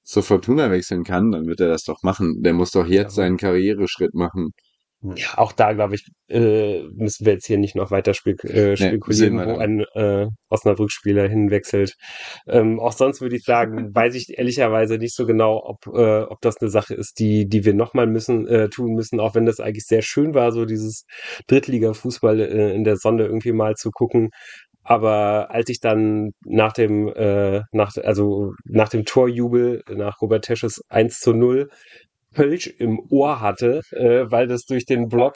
[0.04, 2.42] zur Fortuna wechseln kann, dann wird er das doch machen.
[2.42, 3.22] Der muss doch jetzt ja.
[3.24, 4.50] seinen Karriereschritt machen.
[5.02, 8.76] Ja, auch da, glaube ich, äh, müssen wir jetzt hier nicht noch weiter spek äh,
[8.76, 11.96] spekulieren, nee, wo ein äh, Osnabrück-Spieler hinwechselt.
[12.46, 16.42] Ähm, auch sonst würde ich sagen, weiß ich ehrlicherweise nicht so genau, ob, äh, ob
[16.42, 19.58] das eine Sache ist, die, die wir nochmal müssen, äh, tun müssen, auch wenn das
[19.58, 21.06] eigentlich sehr schön war, so dieses
[21.46, 24.30] Drittliga-Fußball äh, in der Sonne irgendwie mal zu gucken.
[24.82, 30.82] Aber als ich dann nach dem, äh, nach, also nach dem Torjubel, nach Robert Tesches
[30.88, 31.68] 1 zu 0,
[32.34, 35.34] Kölsch im Ohr hatte, äh, weil das durch den Block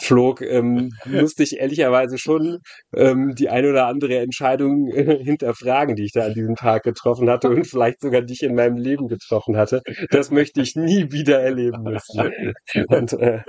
[0.00, 2.58] flog, ähm, musste ich ehrlicherweise schon
[2.94, 7.28] ähm, die ein oder andere Entscheidung äh, hinterfragen, die ich da an diesem Tag getroffen
[7.28, 9.82] hatte und vielleicht sogar dich in meinem Leben getroffen hatte.
[10.10, 12.32] Das möchte ich nie wieder erleben müssen.
[12.88, 13.40] Und, äh,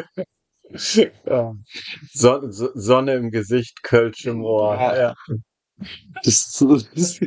[2.14, 4.76] Son Sonne im Gesicht, Kölsch im Ohr.
[4.76, 5.14] Ja, ja.
[6.24, 7.20] Das, das,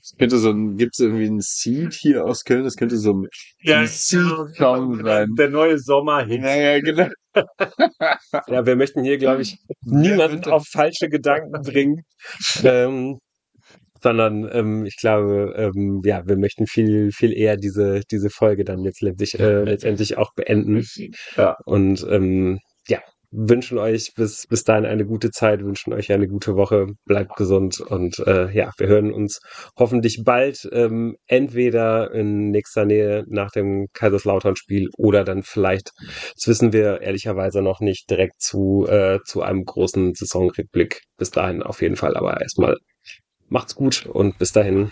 [0.00, 2.64] das könnte so ein, gibt's irgendwie ein Seed hier aus Köln?
[2.64, 3.28] Das könnte so ein,
[3.60, 5.34] ja, Seed-Song sein.
[5.36, 6.42] Der neue Sommerhit.
[6.42, 7.08] Ja, ja, genau.
[8.48, 12.02] ja, wir möchten hier, glaube ich, niemanden auf falsche Gedanken bringen.
[12.64, 13.18] Ähm,
[14.02, 18.80] sondern ähm, ich glaube, ähm, ja, wir möchten viel, viel eher diese, diese Folge dann
[18.80, 20.84] letztendlich, äh, letztendlich auch beenden.
[21.36, 21.56] Ja.
[21.64, 23.00] Und ähm, ja,
[23.30, 27.80] wünschen euch bis, bis dahin eine gute Zeit, wünschen euch eine gute Woche, bleibt gesund
[27.80, 29.40] und äh, ja, wir hören uns
[29.76, 35.90] hoffentlich bald ähm, entweder in nächster Nähe nach dem Kaiserslautern-Spiel oder dann vielleicht,
[36.34, 41.02] das wissen wir ehrlicherweise noch nicht, direkt zu, äh, zu einem großen Saisonrückblick.
[41.18, 42.76] Bis dahin auf jeden Fall, aber erstmal
[43.48, 44.90] macht's gut und bis dahin.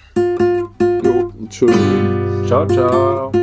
[1.04, 1.76] Jo, tschüss.
[2.46, 3.35] Ciao, ciao.